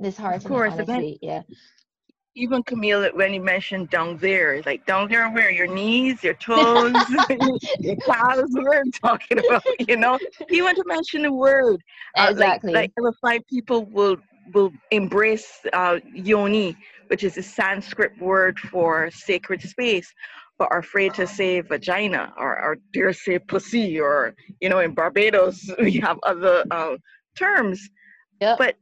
disheartening 0.00 0.48
course, 0.48 0.72
and 0.72 0.86
then- 0.86 0.96
honestly 0.96 1.18
yeah 1.22 1.42
Even 2.36 2.62
Camille, 2.62 3.10
when 3.14 3.34
you 3.34 3.42
mentioned 3.42 3.90
down 3.90 4.16
there, 4.18 4.62
like 4.64 4.86
down 4.86 5.08
there 5.08 5.28
where 5.30 5.50
your 5.50 5.66
knees, 5.66 6.22
your 6.22 6.34
toes, 6.34 6.92
your 7.80 7.96
calves, 7.96 8.52
we're 8.52 8.84
talking 9.02 9.38
about, 9.40 9.64
you 9.88 9.96
know. 9.96 10.16
Even 10.48 10.74
to 10.76 10.84
mention 10.86 11.22
the 11.22 11.32
word. 11.32 11.82
Uh, 12.16 12.28
exactly 12.30 12.72
Like, 12.72 12.92
over 12.98 13.12
five 13.20 13.42
people 13.48 13.84
will 13.86 14.16
will 14.54 14.72
embrace 14.90 15.48
uh, 15.72 15.98
yoni, 16.14 16.76
which 17.08 17.24
is 17.24 17.36
a 17.36 17.42
Sanskrit 17.42 18.12
word 18.20 18.58
for 18.58 19.10
sacred 19.10 19.60
space, 19.62 20.08
but 20.58 20.68
are 20.70 20.78
afraid 20.78 21.14
to 21.14 21.26
say 21.26 21.60
vagina 21.60 22.32
or, 22.38 22.58
or 22.64 22.78
dare 22.92 23.12
say 23.12 23.38
pussy 23.38 24.00
or 24.00 24.34
you 24.60 24.68
know 24.68 24.78
in 24.78 24.94
Barbados 24.94 25.70
we 25.78 25.92
have 26.06 26.18
other 26.22 26.64
uh, 26.70 26.96
terms. 27.36 27.88
Yep. 28.40 28.58
but 28.58 28.76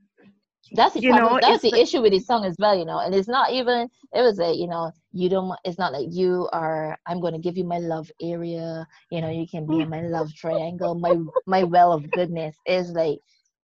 that's 0.73 0.95
the 0.95 1.01
you 1.01 1.11
problem 1.11 1.35
know, 1.35 1.41
that's 1.41 1.63
the 1.63 1.75
issue 1.81 2.01
with 2.03 2.13
this 2.13 2.27
song 2.27 2.45
as 2.45 2.57
well 2.59 2.77
you 2.77 2.85
know 2.85 2.99
and 2.99 3.15
it's 3.15 3.29
not 3.29 3.51
even 3.53 3.89
it 4.13 4.23
was 4.23 4.39
a 4.39 4.53
you 4.53 4.67
know 4.67 4.91
you 5.13 5.29
don't 5.29 5.59
it's 5.65 5.79
not 5.79 5.93
like 5.93 6.07
you 6.11 6.49
are 6.53 6.99
i'm 7.07 7.21
going 7.21 7.33
to 7.33 7.39
give 7.39 7.57
you 7.57 7.65
my 7.65 7.79
love 7.79 8.11
area 8.21 8.87
you 9.11 9.21
know 9.21 9.31
you 9.31 9.47
can 9.49 9.67
be 9.67 9.81
in 9.81 9.89
my 9.89 10.03
love 10.03 10.33
triangle 10.35 10.95
my 10.95 11.17
my 11.47 11.63
well 11.65 11.93
of 11.93 12.11
goodness 12.13 12.55
is 12.67 12.91
like 12.93 13.19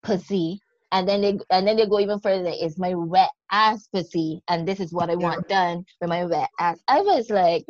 pussy 0.04 0.60
and 0.94 1.10
then 1.10 1.22
they 1.22 1.39
and 1.50 1.68
then 1.68 1.76
they 1.76 1.88
go 1.88 2.00
even 2.00 2.20
further. 2.20 2.52
It's 2.54 2.78
my 2.78 2.94
wet 2.94 3.32
ass 3.52 3.88
pussy, 3.92 4.42
and 4.48 4.66
this 4.66 4.80
is 4.80 4.94
what 4.94 5.10
I 5.10 5.16
want 5.16 5.48
done 5.50 5.84
with 6.00 6.10
my 6.10 6.24
wet 6.24 6.50
ass. 6.60 6.80
I 6.88 7.02
was 7.02 7.30
like. 7.30 7.66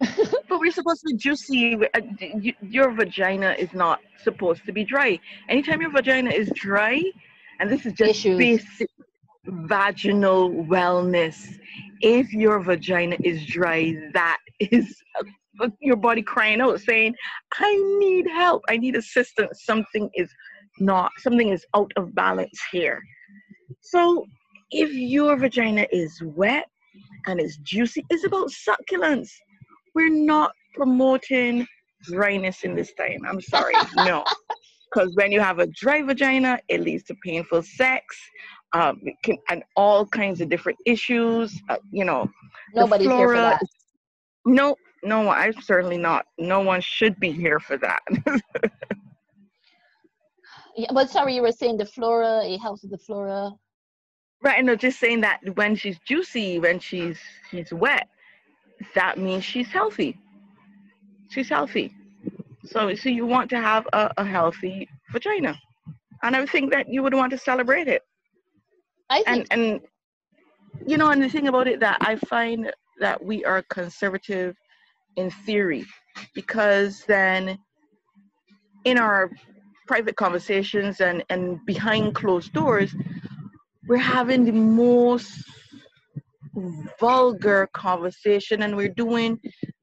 but 0.48 0.58
we're 0.58 0.72
supposed 0.72 1.00
to 1.02 1.12
be 1.12 1.16
juicy. 1.16 1.76
Uh, 1.94 2.00
your 2.60 2.90
vagina 2.90 3.54
is 3.56 3.72
not 3.72 4.00
supposed 4.24 4.64
to 4.66 4.72
be 4.72 4.82
dry. 4.82 5.18
Anytime 5.48 5.80
your 5.80 5.90
vagina 5.90 6.30
is 6.30 6.50
dry, 6.56 7.02
and 7.60 7.70
this 7.70 7.86
is 7.86 7.92
just 7.92 8.10
Issues. 8.10 8.38
basic 8.38 8.88
vaginal 9.46 10.50
wellness. 10.50 11.58
If 12.00 12.32
your 12.32 12.60
vagina 12.60 13.16
is 13.24 13.44
dry, 13.46 13.94
that 14.12 14.38
is 14.60 14.94
your 15.80 15.96
body 15.96 16.22
crying 16.22 16.60
out, 16.60 16.80
saying, 16.80 17.14
"I 17.58 17.76
need 17.98 18.26
help. 18.28 18.62
I 18.68 18.76
need 18.76 18.96
assistance. 18.96 19.64
Something 19.64 20.10
is 20.14 20.30
not. 20.78 21.10
Something 21.18 21.48
is 21.48 21.64
out 21.74 21.92
of 21.96 22.14
balance 22.14 22.60
here." 22.70 23.00
So, 23.80 24.24
if 24.70 24.92
your 24.92 25.36
vagina 25.36 25.86
is 25.92 26.20
wet 26.22 26.66
and 27.26 27.40
it's 27.40 27.56
juicy, 27.58 28.04
it's 28.10 28.24
about 28.24 28.50
succulence. 28.50 29.32
We're 29.94 30.10
not 30.10 30.52
promoting 30.74 31.66
dryness 32.02 32.64
in 32.64 32.74
this 32.74 32.92
time. 32.94 33.20
I'm 33.26 33.40
sorry, 33.40 33.74
no. 33.96 34.24
Because 34.92 35.14
when 35.14 35.32
you 35.32 35.40
have 35.40 35.58
a 35.58 35.66
dry 35.66 36.02
vagina, 36.02 36.58
it 36.68 36.82
leads 36.82 37.04
to 37.04 37.14
painful 37.24 37.62
sex, 37.62 38.16
um, 38.72 39.00
can, 39.22 39.38
and 39.48 39.62
all 39.76 40.04
kinds 40.06 40.40
of 40.40 40.48
different 40.48 40.78
issues. 40.84 41.58
Uh, 41.68 41.76
you 41.90 42.04
know, 42.04 42.30
nobody's 42.74 43.06
flora, 43.06 43.18
here 43.18 43.28
for 43.28 43.40
that. 43.40 43.62
No, 44.44 44.76
no, 45.02 45.30
I'm 45.30 45.54
certainly 45.60 45.96
not. 45.96 46.26
No 46.38 46.60
one 46.60 46.80
should 46.80 47.18
be 47.18 47.32
here 47.32 47.58
for 47.58 47.78
that. 47.78 48.02
yeah, 50.76 50.88
but 50.92 51.10
sorry, 51.10 51.34
you 51.34 51.42
were 51.42 51.52
saying 51.52 51.78
the 51.78 51.86
flora. 51.86 52.44
It 52.44 52.58
helps 52.58 52.82
with 52.82 52.90
the 52.90 52.98
flora. 52.98 53.50
Right, 54.42 54.64
no, 54.64 54.76
just 54.76 54.98
saying 54.98 55.20
that 55.20 55.40
when 55.54 55.76
she's 55.76 55.98
juicy, 56.00 56.58
when 56.58 56.80
she's 56.80 57.18
she's 57.50 57.72
wet, 57.72 58.08
that 58.94 59.18
means 59.18 59.44
she's 59.44 59.68
healthy. 59.68 60.18
She's 61.30 61.48
healthy. 61.48 61.94
So, 62.64 62.94
so 62.94 63.08
you 63.08 63.26
want 63.26 63.50
to 63.50 63.60
have 63.60 63.86
a, 63.92 64.12
a 64.16 64.24
healthy 64.24 64.88
vagina, 65.10 65.58
and 66.22 66.36
I 66.36 66.46
think 66.46 66.72
that 66.72 66.88
you 66.88 67.02
would 67.02 67.14
want 67.14 67.30
to 67.32 67.38
celebrate 67.38 67.88
it. 67.88 68.02
I 69.10 69.22
think. 69.22 69.48
And 69.50 69.70
and 69.70 69.80
you 70.86 70.96
know, 70.96 71.10
and 71.10 71.22
the 71.22 71.28
thing 71.28 71.48
about 71.48 71.68
it 71.68 71.80
that 71.80 71.98
I 72.00 72.16
find 72.16 72.72
that 73.00 73.22
we 73.22 73.44
are 73.44 73.62
conservative 73.62 74.56
in 75.16 75.30
theory, 75.30 75.84
because 76.34 77.04
then 77.06 77.58
in 78.84 78.98
our 78.98 79.30
private 79.88 80.16
conversations 80.16 81.00
and 81.00 81.24
and 81.30 81.64
behind 81.66 82.14
closed 82.14 82.52
doors, 82.52 82.94
we're 83.88 83.96
having 83.96 84.44
the 84.44 84.52
most 84.52 85.44
vulgar 87.00 87.68
conversation 87.72 88.62
and 88.62 88.76
we're 88.76 88.88
doing 88.88 89.40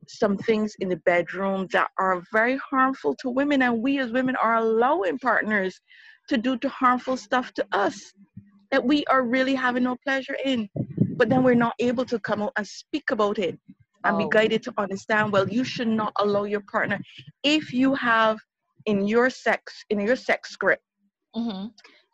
some 0.09 0.37
things 0.37 0.73
in 0.79 0.89
the 0.89 0.97
bedroom 0.97 1.67
that 1.71 1.89
are 1.97 2.23
very 2.33 2.57
harmful 2.57 3.15
to 3.15 3.29
women 3.29 3.61
and 3.61 3.81
we 3.81 3.99
as 3.99 4.11
women 4.11 4.35
are 4.41 4.55
allowing 4.55 5.19
partners 5.19 5.79
to 6.27 6.37
do 6.37 6.57
to 6.57 6.69
harmful 6.69 7.15
stuff 7.15 7.53
to 7.53 7.65
us 7.71 8.13
that 8.71 8.83
we 8.83 9.05
are 9.05 9.23
really 9.23 9.55
having 9.55 9.83
no 9.83 9.95
pleasure 10.03 10.37
in 10.43 10.67
but 11.15 11.29
then 11.29 11.43
we're 11.43 11.53
not 11.53 11.75
able 11.79 12.05
to 12.05 12.19
come 12.19 12.41
out 12.41 12.53
and 12.57 12.65
speak 12.65 13.11
about 13.11 13.37
it 13.37 13.59
and 14.03 14.15
oh. 14.15 14.17
be 14.17 14.27
guided 14.31 14.63
to 14.63 14.73
understand 14.77 15.31
well 15.31 15.47
you 15.47 15.63
should 15.63 15.87
not 15.87 16.11
allow 16.17 16.43
your 16.43 16.63
partner 16.71 16.99
if 17.43 17.71
you 17.71 17.93
have 17.93 18.39
in 18.85 19.07
your 19.07 19.29
sex 19.29 19.85
in 19.89 19.99
your 19.99 20.15
sex 20.15 20.49
script 20.49 20.83
mm-hmm. 21.35 21.67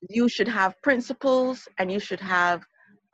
you 0.09 0.27
should 0.27 0.47
have 0.47 0.75
principles 0.81 1.67
and 1.77 1.91
you 1.91 1.99
should 1.99 2.19
have 2.19 2.61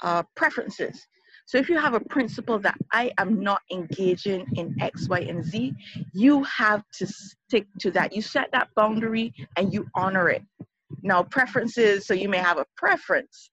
uh, 0.02 0.24
preferences 0.36 1.08
so 1.52 1.58
if 1.58 1.68
you 1.68 1.78
have 1.78 1.96
a 1.96 2.00
principle 2.00 2.60
that 2.60 2.78
I 2.94 3.12
am 3.18 3.42
not 3.42 3.62
engaging 3.70 4.48
in 4.54 4.74
X, 4.80 5.10
Y, 5.10 5.20
and 5.20 5.44
Z, 5.44 5.74
you 6.14 6.44
have 6.46 6.82
to 6.94 7.06
stick 7.06 7.68
to 7.82 7.92
that. 7.92 8.14
You 8.16 8.22
set 8.22 8.54
that 8.54 8.70
boundary 8.74 9.34
and 9.58 9.74
you 9.74 9.86
honor 9.94 10.30
it. 10.30 10.44
Now, 11.02 11.24
preferences, 11.24 12.08
so 12.08 12.14
you 12.14 12.30
may 12.30 12.38
have 12.38 12.58
a 12.58 12.66
preference. 12.78 13.50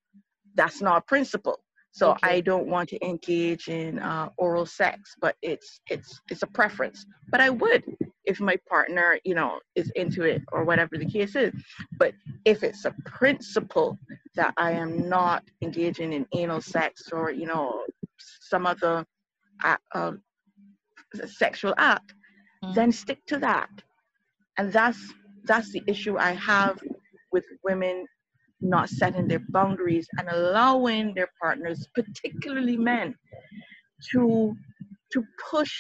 That's 0.55 0.81
not 0.81 0.99
a 0.99 1.01
principle. 1.01 1.59
So 1.99 2.13
okay. 2.13 2.37
I 2.37 2.41
don't 2.43 2.69
want 2.69 2.89
to 2.91 3.05
engage 3.05 3.67
in 3.67 3.99
uh, 3.99 4.29
oral 4.37 4.67
sex, 4.67 5.17
but 5.21 5.35
it's 5.43 5.81
it's 5.91 6.21
it's 6.31 6.45
a 6.45 6.47
preference. 6.47 7.05
But 7.29 7.41
I 7.41 7.51
would 7.51 7.83
if 8.25 8.39
my 8.39 8.57
partner, 8.69 9.19
you 9.25 9.35
know, 9.35 9.59
is 9.75 9.91
into 9.97 10.23
it 10.23 10.43
or 10.53 10.63
whatever 10.63 10.97
the 10.97 11.11
case 11.11 11.35
is. 11.35 11.53
But 11.99 12.15
if 12.45 12.63
it's 12.63 12.85
a 12.85 12.95
principle 13.05 13.99
that 14.37 14.55
I 14.57 14.71
am 14.73 15.09
not 15.09 15.43
engaging 15.61 16.13
in 16.13 16.25
anal 16.37 16.61
sex 16.61 17.11
or 17.11 17.33
you 17.33 17.47
know 17.47 17.83
some 18.43 18.65
other 18.65 19.05
uh, 19.65 20.13
sexual 21.27 21.75
act, 21.79 22.15
mm. 22.65 22.75
then 22.77 22.93
stick 22.93 23.27
to 23.27 23.39
that. 23.39 23.71
And 24.57 24.73
that's 24.73 25.03
that's 25.47 25.73
the 25.73 25.83
issue 25.89 26.17
I 26.17 26.31
have 26.35 26.79
with 27.33 27.45
women 27.65 28.07
not 28.61 28.89
setting 28.89 29.29
their 29.29 29.43
boundaries 29.51 30.07
and 30.19 30.29
allowing 30.29 31.15
their 31.15 31.29
partners, 31.41 31.87
particularly 31.95 32.77
men, 32.77 33.15
to 34.13 34.55
to 35.13 35.25
push 35.51 35.73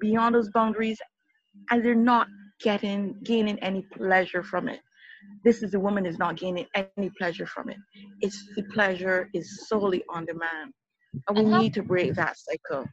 beyond 0.00 0.34
those 0.34 0.50
boundaries 0.50 0.98
and 1.70 1.84
they're 1.84 1.94
not 1.94 2.26
getting 2.60 3.16
gaining 3.22 3.58
any 3.60 3.82
pleasure 3.82 4.42
from 4.42 4.68
it. 4.68 4.80
This 5.44 5.62
is 5.62 5.74
a 5.74 5.80
woman 5.80 6.06
is 6.06 6.18
not 6.18 6.36
gaining 6.36 6.66
any 6.74 7.10
pleasure 7.18 7.46
from 7.46 7.70
it. 7.70 7.78
It's 8.20 8.44
the 8.56 8.62
pleasure 8.64 9.30
is 9.32 9.66
solely 9.68 10.04
on 10.08 10.26
the 10.26 10.34
man. 10.34 10.72
And 11.28 11.38
we 11.38 11.44
and 11.44 11.62
need 11.62 11.74
to 11.74 11.82
break 11.82 12.14
that 12.14 12.36
cycle. 12.36 12.86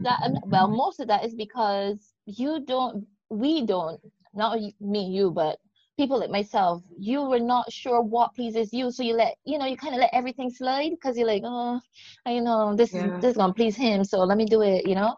That 0.00 0.20
um, 0.22 0.36
well, 0.46 0.68
most 0.68 1.00
of 1.00 1.08
that 1.08 1.24
is 1.24 1.34
because 1.34 2.12
you 2.26 2.64
don't 2.64 3.06
we 3.30 3.66
don't 3.66 4.00
not 4.34 4.58
me 4.80 5.06
you 5.06 5.30
but 5.30 5.58
people 5.98 6.18
like 6.18 6.30
myself, 6.30 6.82
you 6.98 7.22
were 7.22 7.40
not 7.40 7.70
sure 7.70 8.00
what 8.00 8.34
pleases 8.34 8.72
you, 8.72 8.90
so 8.90 9.02
you 9.02 9.14
let 9.14 9.34
you 9.44 9.58
know 9.58 9.66
you 9.66 9.76
kind 9.76 9.94
of 9.94 10.00
let 10.00 10.10
everything 10.14 10.48
slide 10.48 10.90
because 10.90 11.18
you're 11.18 11.26
like, 11.26 11.42
oh, 11.44 11.80
I 12.24 12.38
know 12.38 12.74
this 12.74 12.94
yeah. 12.94 13.16
is 13.16 13.20
this 13.20 13.30
is 13.32 13.36
gonna 13.36 13.52
please 13.52 13.76
him, 13.76 14.04
so 14.04 14.20
let 14.20 14.38
me 14.38 14.46
do 14.46 14.62
it, 14.62 14.86
you 14.86 14.94
know. 14.94 15.16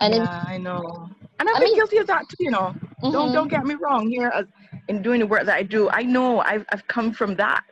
And 0.00 0.14
yeah, 0.14 0.44
I 0.46 0.56
know, 0.56 1.08
and 1.38 1.48
I've 1.48 1.56
I 1.56 1.58
been 1.60 1.68
mean, 1.68 1.76
guilty 1.76 1.98
of 1.98 2.06
that 2.06 2.28
too. 2.30 2.42
You 2.46 2.50
know, 2.50 2.74
mm-hmm. 3.02 3.12
don't 3.12 3.32
don't 3.32 3.48
get 3.48 3.64
me 3.64 3.74
wrong. 3.74 4.08
Here, 4.08 4.32
as 4.34 4.46
in 4.88 5.02
doing 5.02 5.20
the 5.20 5.26
work 5.26 5.44
that 5.44 5.56
I 5.56 5.62
do, 5.62 5.90
I 5.90 6.02
know 6.02 6.40
I've 6.40 6.64
I've 6.72 6.86
come 6.88 7.12
from 7.12 7.36
that. 7.36 7.66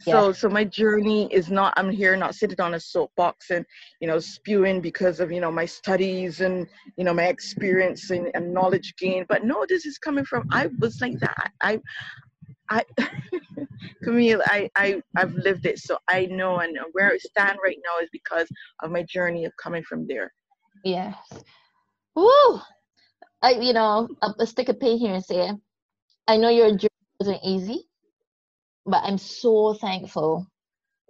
So 0.00 0.26
yeah. 0.26 0.32
so 0.32 0.48
my 0.48 0.64
journey 0.64 1.28
is 1.32 1.50
not 1.50 1.74
I'm 1.76 1.90
here 1.90 2.16
not 2.16 2.34
sitting 2.34 2.60
on 2.60 2.74
a 2.74 2.80
soapbox 2.80 3.50
and 3.50 3.64
you 4.00 4.06
know 4.06 4.20
spewing 4.20 4.80
because 4.80 5.18
of 5.18 5.32
you 5.32 5.40
know 5.40 5.50
my 5.50 5.66
studies 5.66 6.40
and 6.40 6.66
you 6.96 7.04
know 7.04 7.14
my 7.14 7.24
experience 7.24 8.10
and, 8.10 8.30
and 8.34 8.54
knowledge 8.54 8.94
gain. 8.96 9.26
But 9.28 9.44
no, 9.44 9.66
this 9.68 9.86
is 9.86 9.98
coming 9.98 10.24
from 10.24 10.46
I 10.52 10.68
was 10.78 11.00
like 11.00 11.18
that. 11.18 11.52
I 11.62 11.80
I 12.70 12.84
Camille, 14.04 14.42
I, 14.46 14.68
I 14.76 15.02
I've 15.16 15.34
lived 15.34 15.66
it 15.66 15.78
so 15.78 15.98
I 16.08 16.26
know 16.26 16.58
and 16.58 16.78
where 16.92 17.10
I 17.10 17.18
stand 17.18 17.58
right 17.62 17.78
now 17.84 18.02
is 18.02 18.08
because 18.12 18.48
of 18.82 18.90
my 18.90 19.02
journey 19.02 19.44
of 19.46 19.52
coming 19.60 19.82
from 19.82 20.06
there. 20.06 20.32
Yes. 20.84 21.16
Woo! 22.14 22.60
I 23.42 23.52
you 23.60 23.72
know, 23.72 24.08
I'll 24.22 24.46
stick 24.46 24.68
a 24.68 24.74
pin 24.74 24.98
here 24.98 25.14
and 25.14 25.24
say 25.24 25.52
I 26.28 26.36
know 26.36 26.50
your 26.50 26.68
journey 26.68 26.88
wasn't 27.18 27.40
easy 27.42 27.87
but 28.88 29.04
I'm 29.04 29.18
so 29.18 29.74
thankful 29.74 30.46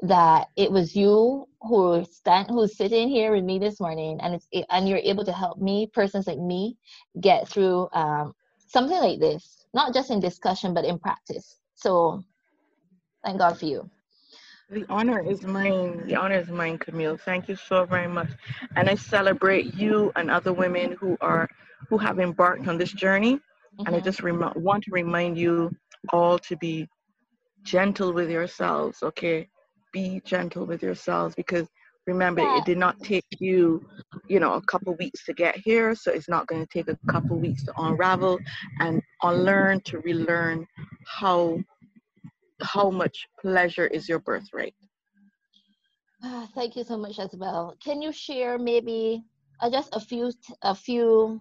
that 0.03 0.49
it 0.57 0.71
was 0.71 0.95
you 0.95 1.47
who 1.63 2.05
stand 2.11 2.49
who's 2.49 2.77
sitting 2.77 3.09
here 3.09 3.33
with 3.33 3.45
me 3.45 3.59
this 3.59 3.81
morning 3.81 4.19
and 4.21 4.35
it's 4.35 4.49
and 4.71 4.89
you're 4.89 4.99
able 4.99 5.25
to 5.25 5.33
help 5.33 5.59
me 5.59 5.87
persons 5.93 6.27
like 6.27 6.39
me 6.39 6.77
get 7.21 7.49
through 7.49 7.89
um, 7.93 8.35
something 8.67 8.99
like 8.99 9.19
this 9.21 9.65
not 9.75 9.95
just 9.95 10.11
in 10.11 10.21
discussion 10.21 10.75
but 10.75 10.85
in 10.85 10.99
practice. 10.99 11.61
So 11.75 12.23
thank 13.25 13.39
god 13.39 13.59
for 13.59 13.67
you. 13.67 13.89
The 14.71 14.85
honor 14.91 15.21
is 15.21 15.43
mine. 15.45 16.07
The 16.07 16.17
honor 16.17 16.39
is 16.39 16.49
mine 16.49 16.79
camille. 16.79 17.17
Thank 17.17 17.49
you 17.49 17.57
so 17.57 17.85
very 17.85 18.09
much. 18.09 18.29
And 18.77 18.89
i 18.89 18.95
celebrate 18.97 19.75
you 19.75 20.13
and 20.17 20.31
other 20.31 20.53
women 20.53 20.97
who 21.01 21.17
are 21.21 21.49
who 21.89 21.97
have 21.99 22.19
embarked 22.19 22.67
on 22.67 22.77
this 22.77 22.93
journey. 22.93 23.35
Mm-hmm. 23.35 23.87
and 23.87 23.95
i 23.95 23.99
mm-hmm. 23.99 24.05
just 24.05 24.23
rem- 24.23 24.53
want 24.57 24.83
to 24.85 24.91
remind 24.91 25.39
you 25.39 25.71
all 26.13 26.39
to 26.39 26.57
be 26.57 26.89
gentle 27.69 28.13
with 28.13 28.31
yourselves, 28.31 29.03
okay? 29.03 29.49
Be 29.93 30.21
gentle 30.25 30.65
with 30.65 30.83
yourselves 30.83 31.35
because 31.35 31.69
remember 32.07 32.41
yeah. 32.41 32.59
it 32.59 32.65
did 32.65 32.79
not 32.79 32.99
take 33.01 33.27
you 33.39 33.87
you 34.29 34.41
know 34.41 34.55
a 34.55 34.63
couple 34.63 34.95
weeks 34.97 35.25
to 35.27 35.35
get 35.35 35.55
here 35.57 35.95
so 35.95 36.11
it's 36.11 36.29
not 36.29 36.47
going 36.47 36.63
to 36.65 36.71
take 36.73 36.89
a 36.89 36.99
couple 37.13 37.39
weeks 37.39 37.63
to 37.65 37.73
unravel 37.77 38.39
and 38.81 39.03
unlearn 39.23 39.79
to 39.83 39.99
relearn 39.99 40.67
how 41.07 41.59
how 42.63 42.91
much 42.91 43.27
pleasure 43.39 43.87
is 43.87 44.09
your 44.09 44.21
birthright 44.21 44.75
uh, 46.25 46.47
thank 46.55 46.77
you 46.77 46.83
so 46.83 46.97
much 46.97 47.19
well 47.35 47.77
can 47.85 48.01
you 48.01 48.11
share 48.11 48.59
maybe 48.59 49.23
uh, 49.61 49.71
just 49.71 49.91
a 49.93 50.01
few 50.01 50.33
a 50.63 50.75
few 50.75 51.39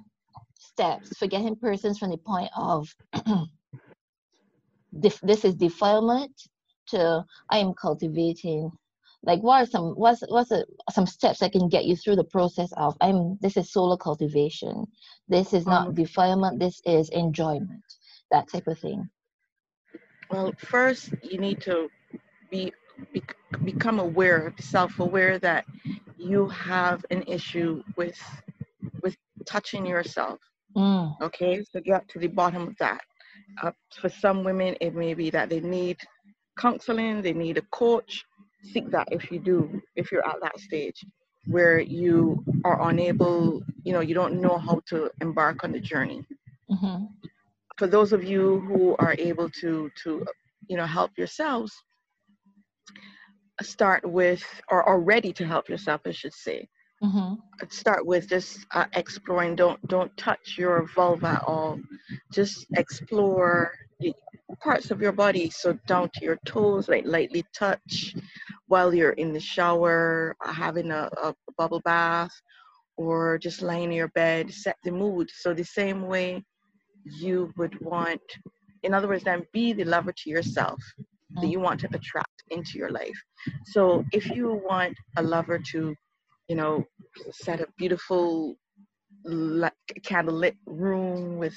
steps 0.59 1.17
for 1.17 1.27
getting 1.27 1.55
persons 1.55 1.97
from 1.97 2.11
the 2.11 2.17
point 2.17 2.49
of 2.57 2.93
this 5.23 5.45
is 5.45 5.55
defilement 5.55 6.31
to 6.87 7.23
I 7.49 7.59
am 7.59 7.73
cultivating 7.73 8.71
like 9.23 9.41
what 9.41 9.63
are 9.63 9.65
some 9.65 9.93
what's 9.95 10.23
what's 10.29 10.51
a, 10.51 10.65
some 10.91 11.05
steps 11.07 11.39
that 11.39 11.51
can 11.51 11.69
get 11.69 11.85
you 11.85 11.95
through 11.95 12.15
the 12.15 12.23
process 12.23 12.71
of 12.77 12.95
I'm 13.01 13.37
this 13.41 13.57
is 13.57 13.71
solo 13.71 13.97
cultivation. 13.97 14.85
This 15.27 15.53
is 15.53 15.65
not 15.65 15.87
Um, 15.87 15.93
defilement, 15.95 16.59
this 16.59 16.81
is 16.85 17.09
enjoyment. 17.09 17.83
That 18.31 18.49
type 18.51 18.67
of 18.67 18.79
thing. 18.79 19.09
Well, 20.29 20.53
first 20.59 21.13
you 21.23 21.39
need 21.39 21.61
to 21.61 21.89
be, 22.51 22.73
be 23.13 23.23
become 23.63 23.99
aware, 23.99 24.53
self-aware 24.59 25.39
that 25.39 25.65
you 26.17 26.47
have 26.49 27.05
an 27.11 27.23
issue 27.23 27.83
with 27.95 28.19
with 29.03 29.17
touching 29.45 29.85
yourself. 29.85 30.39
Mm, 30.75 31.15
Okay, 31.21 31.63
so 31.71 31.79
get 31.81 32.07
to 32.09 32.19
the 32.19 32.27
bottom 32.27 32.67
of 32.67 32.77
that. 32.79 33.01
Uh, 33.63 33.71
for 34.01 34.09
some 34.09 34.43
women, 34.43 34.75
it 34.81 34.95
may 34.95 35.13
be 35.13 35.29
that 35.31 35.49
they 35.49 35.61
need 35.61 35.97
counseling, 36.59 37.21
they 37.21 37.33
need 37.33 37.57
a 37.57 37.61
coach. 37.73 38.25
Seek 38.73 38.91
that 38.91 39.07
if 39.11 39.31
you 39.31 39.39
do, 39.39 39.81
if 39.95 40.11
you're 40.11 40.27
at 40.27 40.41
that 40.41 40.59
stage 40.59 41.05
where 41.47 41.79
you 41.79 42.43
are 42.65 42.89
unable, 42.89 43.61
you 43.83 43.93
know, 43.93 44.01
you 44.01 44.15
don't 44.15 44.41
know 44.41 44.57
how 44.57 44.81
to 44.89 45.09
embark 45.21 45.63
on 45.63 45.71
the 45.73 45.79
journey. 45.79 46.23
hmm 46.69 47.05
For 47.77 47.87
those 47.87 48.13
of 48.13 48.23
you 48.23 48.61
who 48.61 48.95
are 48.99 49.15
able 49.19 49.49
to, 49.61 49.91
to, 50.03 50.25
you 50.69 50.77
know, 50.77 50.85
help 50.87 51.11
yourselves, 51.17 51.73
start 53.61 54.05
with, 54.09 54.43
or 54.69 54.83
are 54.83 54.99
ready 55.01 55.33
to 55.33 55.45
help 55.45 55.69
yourself, 55.69 56.01
I 56.05 56.11
should 56.11 56.33
say. 56.33 56.67
hmm 57.01 57.35
start 57.71 58.05
with 58.05 58.29
just 58.29 58.65
uh, 58.75 58.85
exploring 58.95 59.55
don't 59.55 59.85
don't 59.87 60.15
touch 60.17 60.55
your 60.57 60.87
vulva 60.95 61.27
at 61.27 61.43
all 61.45 61.79
just 62.31 62.65
explore 62.75 63.71
the 63.99 64.13
parts 64.61 64.91
of 64.91 65.01
your 65.01 65.11
body 65.11 65.49
so 65.49 65.73
down 65.87 66.09
to 66.13 66.23
your 66.23 66.37
toes 66.45 66.87
like 66.89 67.05
lightly 67.05 67.43
touch 67.57 68.15
while 68.67 68.93
you're 68.93 69.11
in 69.11 69.33
the 69.33 69.39
shower 69.39 70.35
uh, 70.45 70.53
having 70.53 70.91
a, 70.91 71.09
a 71.23 71.33
bubble 71.57 71.81
bath 71.85 72.31
or 72.97 73.37
just 73.37 73.61
lying 73.61 73.85
in 73.85 73.91
your 73.91 74.09
bed 74.09 74.51
set 74.53 74.77
the 74.83 74.91
mood 74.91 75.29
so 75.33 75.53
the 75.53 75.63
same 75.63 76.03
way 76.07 76.43
you 77.05 77.51
would 77.57 77.79
want 77.81 78.21
in 78.83 78.93
other 78.93 79.07
words 79.07 79.23
then 79.23 79.45
be 79.53 79.73
the 79.73 79.85
lover 79.85 80.11
to 80.11 80.29
yourself 80.29 80.79
that 81.35 81.43
Mm. 81.43 81.51
you 81.51 81.59
want 81.59 81.79
to 81.81 81.89
attract 81.93 82.43
into 82.51 82.77
your 82.77 82.89
life 82.89 83.19
so 83.65 84.03
if 84.13 84.29
you 84.29 84.61
want 84.67 84.97
a 85.17 85.23
lover 85.23 85.59
to 85.71 85.93
you 86.47 86.55
know 86.55 86.85
set 87.31 87.59
a 87.61 87.67
beautiful 87.77 88.57
like 89.25 89.73
candlelit 90.01 90.55
room 90.65 91.37
with 91.37 91.55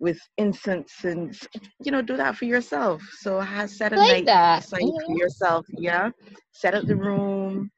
with 0.00 0.18
incense 0.38 1.04
and 1.04 1.36
you 1.84 1.90
know 1.92 2.02
do 2.02 2.16
that 2.16 2.36
for 2.36 2.44
yourself. 2.44 3.02
So 3.18 3.40
has 3.40 3.76
set 3.76 3.92
a 3.92 3.96
Like 3.96 4.06
night 4.08 4.26
that. 4.26 4.64
aside 4.64 4.94
for 5.04 5.12
Mhm. 5.12 5.18
yourself 5.18 5.66
yeah. 5.78 6.10
Set 6.52 6.74
up 6.74 6.86
the 6.86 6.96
room 6.96 7.70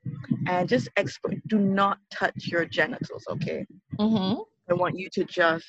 and 0.48 0.68
just 0.68 0.88
explore 0.96 1.34
do 1.48 1.58
not 1.58 1.98
touch 2.12 2.48
your 2.50 2.64
genitals 2.66 3.24
okay? 3.30 3.66
Hmm 3.98 4.34
i 4.70 4.74
want 4.74 4.96
you 4.98 5.08
to 5.12 5.24
just 5.24 5.66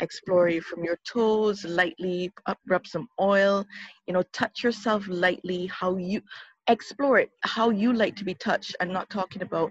explore 0.00 0.48
you 0.48 0.60
from 0.60 0.84
your 0.84 0.98
toes 1.06 1.64
lightly 1.64 2.30
up 2.46 2.58
rub 2.68 2.86
some 2.86 3.08
oil 3.20 3.64
you 4.06 4.12
know 4.14 4.22
touch 4.32 4.62
yourself 4.62 5.06
lightly 5.08 5.66
how 5.66 5.96
you 5.96 6.20
explore 6.68 7.18
it 7.18 7.30
how 7.42 7.70
you 7.70 7.92
like 7.92 8.16
to 8.16 8.24
be 8.24 8.34
touched. 8.34 8.74
I'm 8.80 8.92
not 8.92 9.08
talking 9.10 9.42
about 9.42 9.70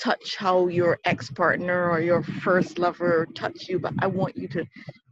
touch 0.00 0.36
how 0.36 0.66
your 0.66 0.98
ex-partner 1.04 1.90
or 1.90 2.00
your 2.00 2.22
first 2.22 2.78
lover 2.78 3.26
touch 3.34 3.68
you 3.68 3.78
but 3.78 3.92
i 4.00 4.06
want 4.06 4.36
you 4.36 4.48
to 4.48 4.64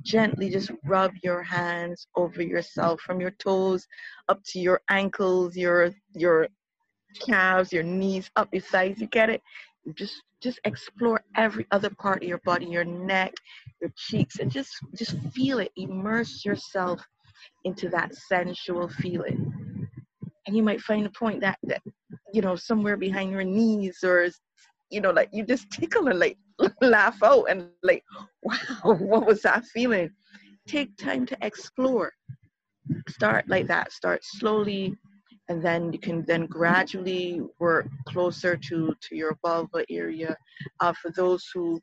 gently 0.02 0.48
just 0.48 0.70
rub 0.84 1.12
your 1.22 1.42
hands 1.42 2.06
over 2.16 2.42
yourself 2.42 3.00
from 3.00 3.20
your 3.20 3.32
toes 3.32 3.86
up 4.28 4.40
to 4.44 4.58
your 4.58 4.80
ankles 4.88 5.56
your 5.56 5.90
your 6.14 6.48
calves 7.18 7.72
your 7.72 7.82
knees 7.82 8.30
up 8.36 8.48
your 8.52 8.62
sides 8.62 9.00
you 9.00 9.06
get 9.08 9.30
it? 9.30 9.42
Just 9.94 10.22
just 10.40 10.60
explore 10.64 11.20
every 11.36 11.66
other 11.70 11.90
part 11.90 12.22
of 12.22 12.28
your 12.28 12.40
body 12.44 12.66
your 12.66 12.84
neck 12.84 13.32
your 13.80 13.90
cheeks 13.96 14.38
and 14.38 14.50
just 14.50 14.70
just 14.96 15.16
feel 15.32 15.58
it. 15.58 15.72
Immerse 15.76 16.44
yourself 16.44 17.00
into 17.64 17.88
that 17.88 18.14
sensual 18.14 18.88
feeling. 18.88 19.88
And 20.46 20.56
you 20.56 20.62
might 20.62 20.80
find 20.80 21.06
a 21.06 21.10
point 21.10 21.40
that 21.40 21.58
that 21.64 21.82
you 22.32 22.42
know 22.42 22.56
somewhere 22.56 22.96
behind 22.96 23.30
your 23.30 23.44
knees 23.44 23.98
or 24.04 24.28
you 24.90 25.00
know 25.00 25.10
like 25.10 25.28
you 25.32 25.44
just 25.44 25.70
tickle 25.72 26.08
and 26.08 26.18
like 26.18 26.38
laugh 26.80 27.22
out 27.22 27.44
and 27.44 27.68
like 27.82 28.02
wow 28.42 28.56
what 28.82 29.26
was 29.26 29.42
that 29.42 29.64
feeling? 29.66 30.10
Take 30.66 30.96
time 30.96 31.24
to 31.26 31.36
explore. 31.40 32.12
Start 33.08 33.48
like 33.48 33.66
that. 33.68 33.92
Start 33.92 34.20
slowly 34.22 34.96
and 35.48 35.62
then 35.62 35.92
you 35.92 35.98
can 35.98 36.24
then 36.26 36.46
gradually 36.46 37.40
work 37.58 37.86
closer 38.06 38.56
to 38.56 38.94
to 39.00 39.16
your 39.16 39.36
vulva 39.44 39.84
area. 39.90 40.36
Uh, 40.80 40.92
for 41.00 41.10
those 41.12 41.48
who 41.54 41.80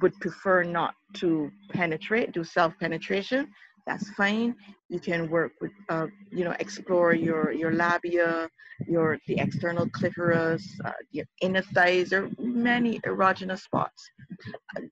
would 0.00 0.14
prefer 0.20 0.62
not 0.62 0.94
to 1.14 1.50
penetrate 1.72 2.32
do 2.32 2.42
self 2.42 2.72
penetration 2.80 3.48
that's 3.86 4.10
fine. 4.10 4.54
You 4.88 5.00
can 5.00 5.28
work 5.28 5.52
with 5.60 5.72
uh, 5.88 6.06
you 6.30 6.44
know 6.44 6.54
explore 6.60 7.14
your 7.14 7.52
your 7.52 7.72
labia 7.72 8.48
your 8.86 9.18
the 9.26 9.38
external 9.38 9.88
clitoris 9.90 10.64
uh, 10.84 10.92
your 11.10 11.24
inner 11.40 11.62
thighs 11.62 12.10
there 12.10 12.24
are 12.24 12.30
many 12.38 13.00
erogenous 13.00 13.60
spots. 13.60 14.10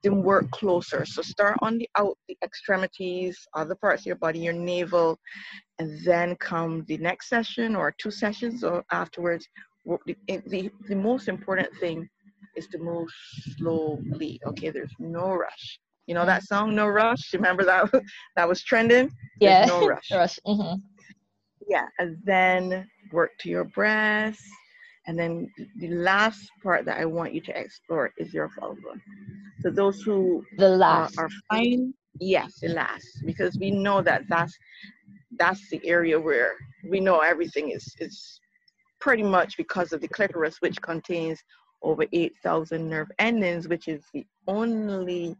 Then 0.03 0.23
work 0.23 0.51
closer. 0.51 1.05
So 1.05 1.23
start 1.23 1.59
on 1.63 1.79
the 1.79 1.89
out 1.97 2.17
the 2.29 2.37
extremities 2.43 3.39
other 3.55 3.75
parts 3.75 4.03
of 4.03 4.07
your 4.07 4.17
body 4.17 4.41
your 4.41 4.53
navel 4.53 5.19
and 5.79 5.99
then 6.05 6.37
come 6.37 6.85
the 6.89 6.99
next 6.99 7.29
session 7.29 7.77
or 7.77 7.95
two 7.99 8.11
sessions 8.11 8.65
or 8.65 8.85
afterwards 8.91 9.47
the, 10.07 10.17
the, 10.47 10.71
the 10.89 10.95
most 10.95 11.27
important 11.27 11.69
thing 11.79 12.09
is 12.57 12.67
to 12.69 12.79
move 12.79 13.09
slowly 13.57 14.41
okay? 14.47 14.71
There's 14.71 14.95
no 14.99 15.33
rush 15.35 15.79
you 16.07 16.15
know 16.15 16.27
that 16.27 16.43
song 16.45 16.75
no 16.75 16.87
rush 16.87 17.33
remember 17.33 17.65
that 17.65 17.91
that 18.37 18.49
was 18.49 18.63
trending 18.63 19.11
Yeah. 19.41 19.67
there's 19.67 19.81
no 19.81 19.87
rush 19.95 20.11
Rush. 20.13 20.39
hmm 20.47 20.75
yeah 21.69 21.87
and 21.99 22.17
then 22.25 22.89
work 23.13 23.31
to 23.41 23.49
your 23.49 23.65
breasts 23.65 24.45
and 25.07 25.19
then 25.19 25.51
the 25.79 25.89
last 25.89 26.51
part 26.63 26.85
that 26.85 26.99
i 26.99 27.05
want 27.05 27.35
you 27.35 27.41
to 27.41 27.59
explore 27.59 28.13
is 28.19 28.33
your 28.33 28.51
vulva 28.59 28.95
so 29.61 29.71
those 29.71 30.01
who 30.03 30.43
The 30.59 30.69
last. 30.69 31.19
are 31.19 31.29
fine 31.51 31.93
yes 32.19 32.61
the 32.61 32.69
last 32.69 33.07
because 33.25 33.57
we 33.59 33.71
know 33.71 34.03
that 34.03 34.23
that's 34.29 34.57
that's 35.39 35.69
the 35.71 35.81
area 35.85 36.19
where 36.19 36.53
we 36.89 37.01
know 37.01 37.19
everything 37.21 37.71
is 37.71 37.95
is 38.01 38.41
pretty 39.01 39.23
much 39.23 39.57
because 39.57 39.93
of 39.93 40.01
the 40.01 40.09
clitoris 40.09 40.61
which 40.61 40.81
contains 40.83 41.43
over 41.83 42.05
8000 42.13 42.89
nerve 42.89 43.11
endings 43.19 43.69
which 43.69 43.89
is 43.89 44.03
the 44.13 44.25
only 44.47 45.37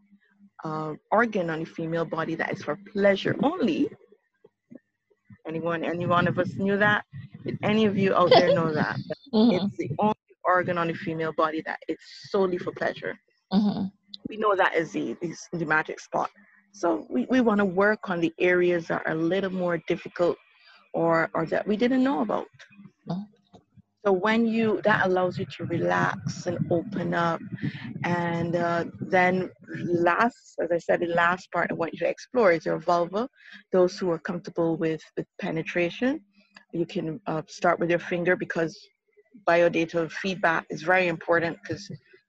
uh, 0.63 0.93
organ 1.11 1.49
on 1.49 1.59
the 1.59 1.65
female 1.65 2.05
body 2.05 2.35
that 2.35 2.51
is 2.51 2.63
for 2.63 2.77
pleasure 2.93 3.35
only 3.43 3.89
anyone 5.47 5.83
any 5.83 6.05
one 6.05 6.27
of 6.27 6.37
us 6.39 6.51
knew 6.59 6.77
that 6.77 7.03
did 7.43 7.57
any 7.63 7.85
of 7.85 7.97
you 7.97 8.13
out 8.15 8.31
there 8.35 8.51
know 8.53 8.71
that 8.81 8.97
hmm 9.33 9.49
it's 9.51 9.77
the 9.77 9.89
only 9.99 10.15
organ 10.43 10.77
on 10.77 10.87
the 10.87 10.93
female 10.93 11.33
body 11.33 11.61
that 11.65 11.79
is 11.87 11.97
solely 12.29 12.57
for 12.57 12.71
pleasure 12.71 13.17
hmm 13.51 13.85
we 14.29 14.37
know 14.37 14.55
that 14.55 14.75
is 14.75 14.91
the, 14.93 15.15
the, 15.21 15.35
the 15.51 15.65
magic 15.65 15.99
spot. 15.99 16.29
So 16.71 17.05
we, 17.09 17.25
we 17.29 17.41
want 17.41 17.59
to 17.59 17.65
work 17.65 18.09
on 18.09 18.21
the 18.21 18.33
areas 18.39 18.87
that 18.87 19.03
are 19.05 19.11
a 19.11 19.15
little 19.15 19.49
more 19.51 19.77
difficult 19.87 20.37
or, 20.93 21.29
or 21.33 21.45
that 21.47 21.67
we 21.67 21.75
didn't 21.75 22.03
know 22.03 22.21
about. 22.21 22.47
Mhm. 23.09 23.25
So 24.05 24.11
when 24.11 24.47
you, 24.47 24.81
that 24.83 25.05
allows 25.05 25.37
you 25.37 25.45
to 25.57 25.65
relax 25.65 26.47
and 26.47 26.57
open 26.71 27.13
up. 27.13 27.39
And 28.03 28.55
uh, 28.55 28.85
then 28.99 29.51
last, 29.77 30.55
as 30.59 30.71
I 30.71 30.79
said, 30.79 31.01
the 31.01 31.07
last 31.07 31.51
part 31.51 31.69
I 31.69 31.75
want 31.75 31.93
you 31.93 31.99
to 31.99 32.09
explore 32.09 32.51
is 32.51 32.65
your 32.65 32.79
vulva. 32.79 33.29
Those 33.71 33.99
who 33.99 34.09
are 34.09 34.17
comfortable 34.17 34.75
with, 34.75 35.01
with 35.15 35.27
penetration, 35.39 36.21
you 36.73 36.87
can 36.87 37.19
uh, 37.27 37.43
start 37.47 37.79
with 37.79 37.91
your 37.91 37.99
finger 37.99 38.35
because 38.35 38.75
biodata 39.47 40.11
feedback 40.11 40.65
is 40.69 40.81
very 40.81 41.07
important 41.07 41.57
because 41.61 41.87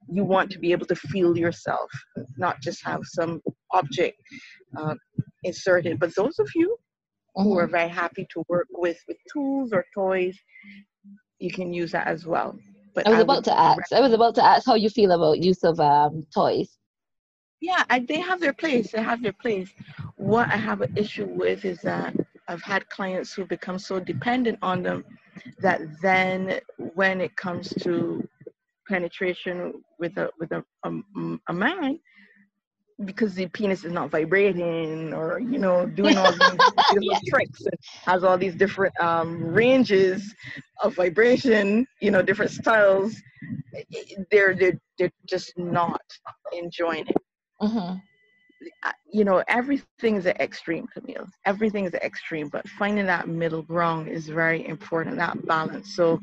you 0.09 0.25
want 0.25 0.51
to 0.51 0.59
be 0.59 0.73
able 0.73 0.87
to 0.87 0.97
feel 0.97 1.39
yourself, 1.39 1.91
not 2.37 2.61
just 2.61 2.85
have 2.85 3.01
some 3.05 3.41
object 3.73 4.19
uh, 4.77 4.95
inserted. 5.45 5.99
But 5.99 6.15
those 6.15 6.39
of 6.39 6.51
you 6.55 6.77
who 7.35 7.57
are 7.57 7.67
very 7.67 7.89
happy 7.89 8.27
to 8.33 8.45
work 8.49 8.67
with 8.73 8.99
with 9.09 9.17
tools 9.33 9.73
or 9.73 9.87
toys, 9.95 10.37
you 11.43 11.51
can 11.51 11.73
use 11.73 11.93
that 11.93 12.07
as 12.07 12.27
well. 12.27 12.57
But 12.95 13.07
I 13.07 13.11
was 13.11 13.19
would 13.19 13.25
about 13.25 13.45
to 13.45 13.59
ask. 13.59 13.93
I 13.93 14.01
was 14.01 14.13
about 14.13 14.35
to 14.37 14.45
ask 14.45 14.67
how 14.67 14.75
you 14.75 14.91
feel 14.91 15.13
about 15.13 15.43
use 15.43 15.65
of 15.65 15.81
um 15.81 16.27
toys. 16.35 16.79
yeah, 17.61 17.85
I, 17.91 18.01
they 18.01 18.21
have 18.21 18.41
their 18.41 18.53
place. 18.53 18.91
They 18.93 19.03
have 19.03 19.23
their 19.23 19.33
place. 19.33 19.73
What 20.17 20.49
I 20.51 20.57
have 20.57 20.81
an 20.83 20.97
issue 20.97 21.27
with 21.27 21.65
is 21.65 21.81
that 21.83 22.15
I've 22.49 22.63
had 22.63 22.89
clients 22.91 23.33
who 23.33 23.45
become 23.47 23.79
so 23.79 24.01
dependent 24.01 24.59
on 24.63 24.83
them 24.83 25.05
that 25.61 25.81
then 26.03 26.61
when 26.95 27.21
it 27.21 27.35
comes 27.37 27.69
to 27.83 28.29
penetration 28.89 29.73
with 29.99 30.19
a 30.19 30.29
with 30.39 30.53
a, 30.53 30.65
a, 30.85 30.91
a 31.49 31.53
man, 31.53 31.99
because 33.05 33.35
the 33.35 33.47
penis 33.49 33.85
is 33.85 33.93
not 33.93 34.11
vibrating 34.11 35.13
or 35.13 35.39
you 35.41 35.59
know 35.59 35.87
doing 35.87 36.17
all 36.17 36.33
these 36.33 36.59
yeah. 37.01 37.19
tricks 37.29 37.61
and 37.65 37.75
has 38.05 38.25
all 38.25 38.39
these 38.39 38.55
different 38.55 38.99
um, 39.01 39.43
ranges 39.43 40.35
of 40.83 40.95
vibration 40.95 41.87
you 42.01 42.11
know 42.11 42.23
different 42.23 42.51
styles 42.51 43.15
they're 44.31 44.55
they're, 44.55 44.79
they're 44.99 45.13
just 45.27 45.53
not 45.57 46.03
enjoying 46.53 47.07
it 47.07 47.17
mm-hmm. 47.61 47.97
you 49.11 49.25
know 49.25 49.43
everything 49.49 50.17
is 50.17 50.27
an 50.27 50.37
extreme 50.41 50.87
camille 50.87 51.27
everything 51.47 51.85
is 51.85 51.95
an 51.95 52.01
extreme 52.03 52.49
but 52.49 52.67
finding 52.69 53.07
that 53.07 53.29
middle 53.29 53.63
ground 53.63 54.09
is 54.09 54.29
very 54.29 54.67
important 54.67 55.17
that 55.17 55.45
balance 55.47 55.97
so 55.97 56.21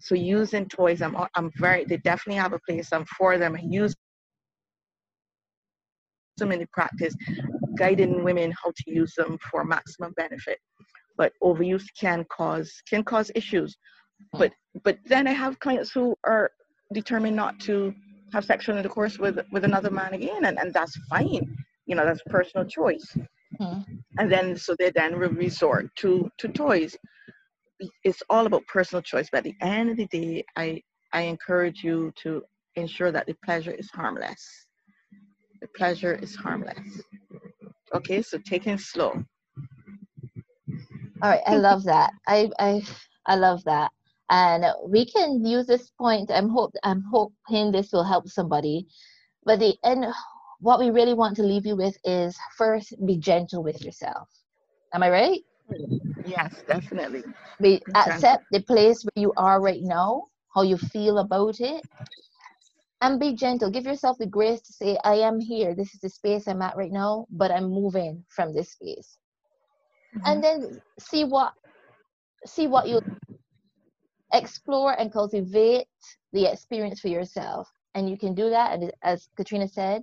so 0.00 0.14
using 0.14 0.66
toys 0.68 1.02
i'm 1.02 1.16
i'm 1.34 1.50
very 1.56 1.84
they 1.84 1.96
definitely 1.98 2.40
have 2.40 2.52
a 2.52 2.60
place 2.66 2.92
i'm 2.92 3.04
for 3.04 3.38
them 3.38 3.54
and 3.54 3.72
use 3.72 3.94
them 6.42 6.52
in 6.52 6.60
the 6.60 6.68
practice, 6.72 7.14
guiding 7.76 8.24
women 8.24 8.52
how 8.62 8.70
to 8.70 8.84
use 8.86 9.14
them 9.14 9.38
for 9.50 9.64
maximum 9.64 10.12
benefit. 10.16 10.58
But 11.16 11.32
overuse 11.42 11.86
can 11.98 12.24
cause 12.30 12.70
can 12.88 13.02
cause 13.04 13.30
issues. 13.34 13.76
But 14.32 14.52
but 14.84 14.98
then 15.06 15.26
I 15.26 15.32
have 15.32 15.60
clients 15.60 15.90
who 15.92 16.16
are 16.24 16.50
determined 16.92 17.36
not 17.36 17.58
to 17.60 17.94
have 18.32 18.44
sexual 18.44 18.76
intercourse 18.76 19.18
with 19.18 19.38
with 19.52 19.64
another 19.64 19.90
man 19.90 20.14
again, 20.14 20.44
and, 20.46 20.58
and 20.58 20.72
that's 20.72 20.96
fine. 21.08 21.44
You 21.86 21.94
know, 21.96 22.04
that's 22.04 22.22
personal 22.26 22.66
choice. 22.66 23.06
Mm-hmm. 23.60 23.94
And 24.18 24.32
then 24.32 24.56
so 24.56 24.74
they 24.78 24.90
then 24.90 25.14
resort 25.16 25.94
to 25.96 26.30
to 26.38 26.48
toys. 26.48 26.96
It's 28.04 28.22
all 28.30 28.46
about 28.46 28.66
personal 28.66 29.02
choice. 29.02 29.28
But 29.30 29.38
at 29.38 29.44
the 29.44 29.56
end 29.60 29.90
of 29.90 29.96
the 29.96 30.06
day, 30.06 30.44
I 30.56 30.82
I 31.12 31.22
encourage 31.22 31.84
you 31.84 32.12
to 32.22 32.42
ensure 32.76 33.12
that 33.12 33.26
the 33.26 33.36
pleasure 33.44 33.72
is 33.72 33.90
harmless 33.90 34.66
the 35.62 35.68
pleasure 35.68 36.12
is 36.14 36.34
harmless. 36.34 37.02
Okay, 37.94 38.20
so 38.20 38.36
taking 38.38 38.76
slow. 38.76 39.24
All 41.22 41.30
right, 41.30 41.40
I 41.46 41.56
love 41.56 41.84
that. 41.84 42.12
I 42.26 42.50
I 42.58 42.82
I 43.26 43.36
love 43.36 43.62
that. 43.64 43.92
And 44.28 44.64
we 44.86 45.06
can 45.06 45.44
use 45.46 45.66
this 45.66 45.90
point. 45.90 46.30
I'm 46.32 46.48
hope 46.48 46.72
I'm 46.82 47.04
hoping 47.12 47.70
this 47.70 47.92
will 47.92 48.02
help 48.04 48.28
somebody. 48.28 48.86
But 49.44 49.60
the 49.60 49.76
end 49.84 50.04
what 50.60 50.80
we 50.80 50.90
really 50.90 51.14
want 51.14 51.36
to 51.36 51.42
leave 51.44 51.64
you 51.64 51.76
with 51.76 51.96
is 52.04 52.36
first 52.56 52.94
be 53.06 53.16
gentle 53.18 53.62
with 53.62 53.84
yourself. 53.84 54.28
Am 54.92 55.02
I 55.02 55.10
right? 55.10 55.40
Yes, 56.26 56.62
definitely. 56.66 57.22
Be, 57.60 57.82
accept 57.94 58.44
the 58.50 58.60
place 58.62 59.04
where 59.04 59.22
you 59.22 59.32
are 59.36 59.60
right 59.60 59.82
now, 59.82 60.24
how 60.54 60.62
you 60.62 60.76
feel 60.76 61.18
about 61.18 61.60
it, 61.60 61.82
and 63.02 63.18
be 63.18 63.34
gentle. 63.34 63.68
Give 63.68 63.84
yourself 63.84 64.16
the 64.16 64.26
grace 64.26 64.62
to 64.62 64.72
say, 64.72 64.96
I 65.04 65.16
am 65.16 65.40
here. 65.40 65.74
This 65.74 65.92
is 65.92 66.00
the 66.00 66.08
space 66.08 66.46
I'm 66.46 66.62
at 66.62 66.76
right 66.76 66.92
now, 66.92 67.26
but 67.30 67.50
I'm 67.50 67.68
moving 67.68 68.24
from 68.28 68.54
this 68.54 68.70
space. 68.70 69.18
Mm-hmm. 70.16 70.26
And 70.26 70.44
then 70.44 70.80
see 70.98 71.24
what 71.24 71.52
see 72.46 72.66
what 72.66 72.88
you 72.88 73.00
explore 74.32 74.98
and 74.98 75.12
cultivate 75.12 75.86
the 76.32 76.50
experience 76.50 77.00
for 77.00 77.08
yourself. 77.08 77.68
And 77.94 78.08
you 78.08 78.16
can 78.16 78.34
do 78.34 78.48
that, 78.50 78.72
and 78.72 78.90
as 79.02 79.28
Katrina 79.36 79.68
said, 79.68 80.02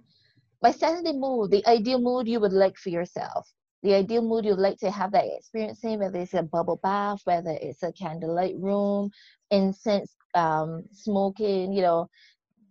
by 0.62 0.72
setting 0.72 1.04
the 1.04 1.14
mood, 1.14 1.52
the 1.52 1.66
ideal 1.68 2.00
mood 2.00 2.28
you 2.28 2.40
would 2.40 2.54
like 2.54 2.78
for 2.78 2.90
yourself. 2.90 3.52
The 3.82 3.94
ideal 3.94 4.22
mood 4.22 4.46
you'd 4.46 4.60
like 4.60 4.78
to 4.80 4.92
have 4.92 5.14
that 5.14 5.26
experience 5.26 5.84
in, 5.86 6.00
whether 6.00 6.20
it's 6.20 6.34
a 6.34 6.44
bubble 6.44 6.80
bath, 6.84 7.22
whether 7.24 7.58
it's 7.62 7.82
a 7.82 7.94
candlelight 7.94 8.56
room, 8.60 9.10
incense 9.52 10.14
um, 10.36 10.84
smoking, 10.92 11.72
you 11.72 11.82
know, 11.82 12.10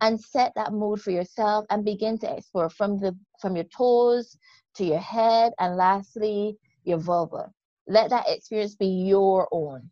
and 0.00 0.20
set 0.20 0.52
that 0.56 0.72
mood 0.72 1.00
for 1.00 1.11
yourself 1.11 1.64
and 1.70 1.84
begin 1.84 2.18
to 2.18 2.37
explore 2.37 2.70
from 2.70 2.98
the 2.98 3.16
from 3.40 3.56
your 3.56 3.66
toes 3.76 4.37
to 4.76 4.84
your 4.84 4.98
head 4.98 5.52
and 5.58 5.76
lastly 5.76 6.56
your 6.84 6.98
vulva. 6.98 7.50
Let 7.87 8.11
that 8.11 8.26
experience 8.28 8.76
be 8.76 8.87
your 8.87 9.48
own. 9.52 9.90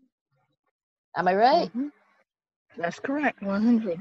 Am 1.16 1.28
i 1.28 1.34
right? 1.34 1.68
Mm-hmm. 1.68 1.88
that's 2.78 2.98
correct. 3.00 3.42
100 3.42 4.00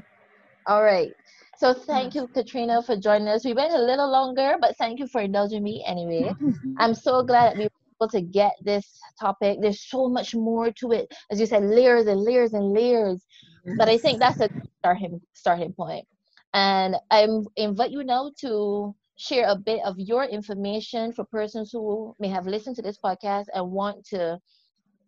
all 0.68 0.82
right. 0.82 1.12
So 1.58 1.72
thank 1.72 2.14
you 2.14 2.28
katrina 2.28 2.82
for 2.82 2.96
joining 2.96 3.28
us. 3.28 3.44
We 3.44 3.54
went 3.54 3.72
a 3.72 3.78
little 3.82 4.10
longer 4.10 4.56
but 4.60 4.76
thank 4.76 4.98
you 4.98 5.06
for 5.08 5.20
indulging 5.22 5.62
me 5.62 5.84
anyway. 5.86 6.30
I'm 6.78 6.94
so 6.94 7.22
glad 7.22 7.50
that 7.52 7.56
we 7.58 7.64
were 7.64 8.04
able 8.04 8.10
to 8.10 8.20
get 8.20 8.52
this 8.62 8.86
topic. 9.18 9.58
There's 9.62 9.88
so 9.88 10.08
much 10.08 10.34
more 10.34 10.70
to 10.72 10.92
it. 10.92 11.06
As 11.30 11.40
you 11.40 11.46
said 11.46 11.62
layers 11.64 12.06
and 12.06 12.20
layers 12.20 12.52
and 12.52 12.72
layers 12.72 13.24
but 13.66 13.88
mm-hmm. 13.88 13.90
I 13.90 13.98
think 13.98 14.20
that's 14.20 14.40
a 14.40 14.48
starting 14.78 15.20
starting 15.32 15.72
point. 15.72 16.06
And 16.54 16.96
I 17.10 17.26
invite 17.56 17.90
you 17.90 18.04
now 18.04 18.30
to 18.40 18.94
share 19.18 19.48
a 19.48 19.56
bit 19.56 19.80
of 19.84 19.98
your 19.98 20.24
information 20.24 21.12
for 21.12 21.24
persons 21.24 21.70
who 21.72 22.14
may 22.20 22.28
have 22.28 22.46
listened 22.46 22.76
to 22.76 22.82
this 22.82 22.98
podcast 23.04 23.46
and 23.52 23.70
want 23.70 24.06
to 24.06 24.38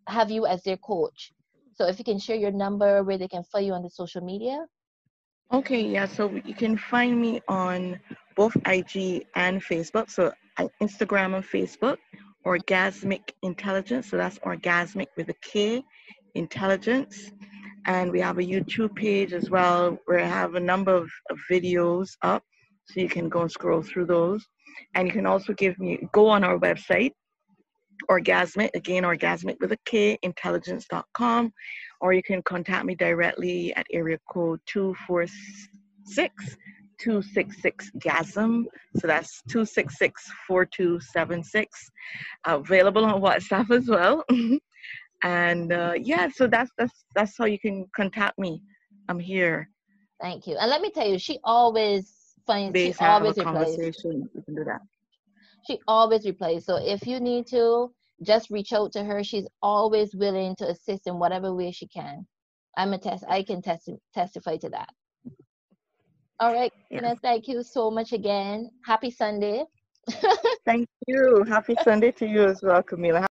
have 0.09 0.31
you 0.31 0.47
as 0.47 0.63
their 0.63 0.77
coach. 0.79 1.33
So 1.75 1.87
if 1.87 1.99
you 1.99 2.05
can 2.05 2.19
share 2.19 2.37
your 2.37 2.51
number 2.51 3.05
where 3.05 3.19
they 3.19 3.29
can 3.29 3.45
find 3.45 3.67
you 3.67 3.73
on 3.75 3.83
the 3.83 3.91
social 3.91 4.23
media. 4.23 4.67
Okay, 5.53 5.81
yeah. 5.81 6.07
So 6.07 6.31
you 6.45 6.55
can 6.55 6.77
find 6.77 7.21
me 7.21 7.41
on 7.49 8.01
both 8.37 8.57
IG 8.67 9.27
and 9.37 9.63
Facebook. 9.63 10.11
So 10.11 10.33
Instagram 10.83 11.37
and 11.37 11.45
Facebook, 11.45 11.99
Orgasmic 12.45 13.31
Intelligence. 13.43 14.11
So 14.11 14.17
that's 14.17 14.39
orgasmic 14.41 15.07
with 15.17 15.29
a 15.29 15.35
K, 15.43 15.85
intelligence 16.35 17.31
and 17.89 18.13
we 18.13 18.21
have 18.21 18.39
a 18.39 18.43
YouTube 18.43 18.95
page 18.95 19.33
as 19.33 19.49
well 19.49 19.99
where 20.05 20.21
I 20.21 20.27
have 20.27 20.55
a 20.55 20.61
number 20.61 20.95
of, 20.95 21.11
of 21.31 21.39
videos 21.51 22.11
up, 22.23 22.45
so 22.85 23.01
you 23.01 23.09
can 23.09 23.31
go 23.31 23.41
and 23.41 23.51
scroll 23.51 23.83
through 23.83 24.07
those. 24.07 24.45
And 24.95 25.09
you 25.09 25.13
can 25.13 25.27
also 25.27 25.55
give 25.55 25.79
me 25.79 26.07
go 26.13 26.29
on 26.29 26.45
our 26.45 26.59
website, 26.59 27.13
Orgasmic 28.11 28.71
again, 28.75 29.05
Orgasmic 29.05 29.57
with 29.61 29.73
a 29.73 29.79
K, 29.87 30.19
intelligence.com, 30.23 31.51
or 32.03 32.13
you 32.13 32.23
can 32.23 32.43
contact 32.43 32.85
me 32.85 32.95
directly 32.95 33.75
at 33.75 33.87
area 33.91 34.19
code 34.31 34.61
two 34.67 34.95
four 35.07 35.27
six. 36.05 36.57
266 37.01 37.93
GASM. 37.99 38.65
So 38.97 39.07
that's 39.07 39.41
266 39.51 40.21
4276. 40.49 41.91
Available 42.45 43.05
on 43.05 43.21
WhatsApp 43.21 43.71
as 43.71 43.87
well. 43.87 44.25
and 45.23 45.73
uh, 45.73 45.95
yeah 45.97 46.29
so 46.29 46.47
that's 46.47 46.71
that's 46.79 47.05
that's 47.15 47.37
how 47.37 47.45
you 47.45 47.59
can 47.59 47.87
contact 47.95 48.39
me. 48.39 48.63
I'm 49.09 49.19
here. 49.19 49.71
Thank 50.21 50.47
you. 50.47 50.57
And 50.59 50.71
let 50.71 50.81
me 50.81 50.91
tell 50.91 51.09
you 51.09 51.19
she 51.19 51.39
always 51.45 52.13
finds 52.47 52.79
she 52.79 52.95
always 53.01 53.37
replies 53.37 53.77
you 53.79 54.29
can 54.45 54.55
do 54.55 54.65
that. 54.65 54.81
She 55.67 55.81
always 55.87 56.25
replies 56.25 56.67
so 56.67 56.77
if 56.77 57.07
you 57.07 57.21
need 57.21 57.47
to 57.49 57.91
just 58.23 58.51
reach 58.51 58.73
out 58.73 58.93
to 58.93 59.05
her. 59.05 59.23
She's 59.23 59.47
always 59.63 60.15
willing 60.15 60.57
to 60.57 60.69
assist 60.69 61.07
in 61.07 61.19
whatever 61.19 61.55
way 61.55 61.71
she 61.71 61.87
can. 61.87 62.27
I'm 62.77 62.93
a 62.93 62.99
test 62.99 63.25
i 63.29 63.43
can 63.43 63.63
test, 63.63 63.91
testify 64.15 64.57
to 64.59 64.69
that. 64.71 64.89
All 66.41 66.53
right 66.53 66.73
yeah. 66.91 67.15
thank 67.23 67.49
you 67.49 67.63
so 67.63 67.91
much 67.91 68.13
again. 68.13 68.71
Happy 68.85 69.11
sunday. 69.11 69.65
Thank 70.65 70.89
you. 71.07 71.45
Happy 71.49 71.77
sunday 71.83 72.13
to 72.13 72.27
you 72.27 72.45
as 72.45 72.63
well 72.63 72.83
camila 72.83 73.27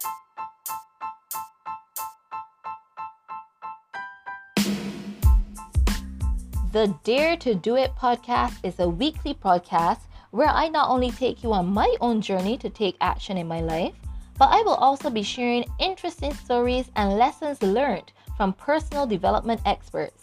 The 6.76 6.94
Dare 7.06 7.38
to 7.38 7.56
Do 7.56 7.78
It 7.78 7.96
podcast 7.96 8.58
is 8.62 8.82
a 8.82 8.90
weekly 8.90 9.34
podcast 9.34 10.00
where 10.32 10.50
I 10.50 10.68
not 10.68 10.90
only 10.90 11.10
take 11.10 11.42
you 11.42 11.54
on 11.54 11.74
my 11.74 11.96
own 12.02 12.20
journey 12.20 12.58
to 12.58 12.70
take 12.70 12.98
action 13.00 13.38
in 13.38 13.48
my 13.48 13.62
life, 13.62 13.94
but 14.38 14.50
I 14.52 14.62
will 14.62 14.74
also 14.74 15.10
be 15.10 15.24
sharing 15.24 15.64
interesting 15.80 16.34
stories 16.34 16.92
and 16.98 17.18
lessons 17.18 17.64
learned 17.64 18.12
from 18.36 18.52
personal 18.52 19.08
development 19.08 19.62
experts. 19.66 20.22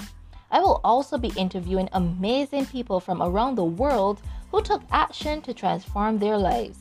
I 0.50 0.60
will 0.60 0.82
also 0.84 1.16
be 1.16 1.32
interviewing 1.38 1.88
amazing 1.94 2.66
people 2.66 3.00
from 3.00 3.22
around 3.22 3.54
the 3.54 3.64
world 3.64 4.20
who 4.50 4.60
took 4.60 4.82
action 4.90 5.40
to 5.48 5.54
transform 5.54 6.18
their 6.18 6.36
lives. 6.36 6.80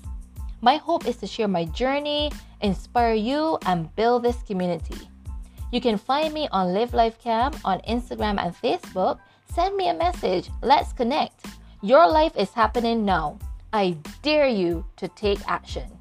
My 0.60 0.76
hope 0.76 1.08
is 1.08 1.16
to 1.24 1.28
share 1.28 1.48
my 1.48 1.64
journey, 1.64 2.30
inspire 2.60 3.14
you, 3.14 3.58
and 3.66 3.96
build 3.96 4.24
this 4.24 4.44
community. 4.44 5.08
You 5.72 5.80
can 5.80 5.98
find 5.98 6.34
me 6.34 6.50
on 6.52 6.74
Live 6.74 6.94
Life 6.94 7.18
Cam 7.24 7.54
on 7.64 7.80
Instagram 7.88 8.38
and 8.38 8.54
Facebook 8.54 9.20
Send 9.54 9.76
me 9.76 9.90
a 9.90 9.94
message. 9.94 10.50
Let's 10.62 10.94
connect. 10.94 11.46
Your 11.82 12.08
life 12.08 12.38
is 12.38 12.54
happening 12.54 13.04
now. 13.04 13.38
I 13.74 13.98
dare 14.22 14.48
you 14.48 14.86
to 14.96 15.10
take 15.10 15.40
action. 15.46 15.92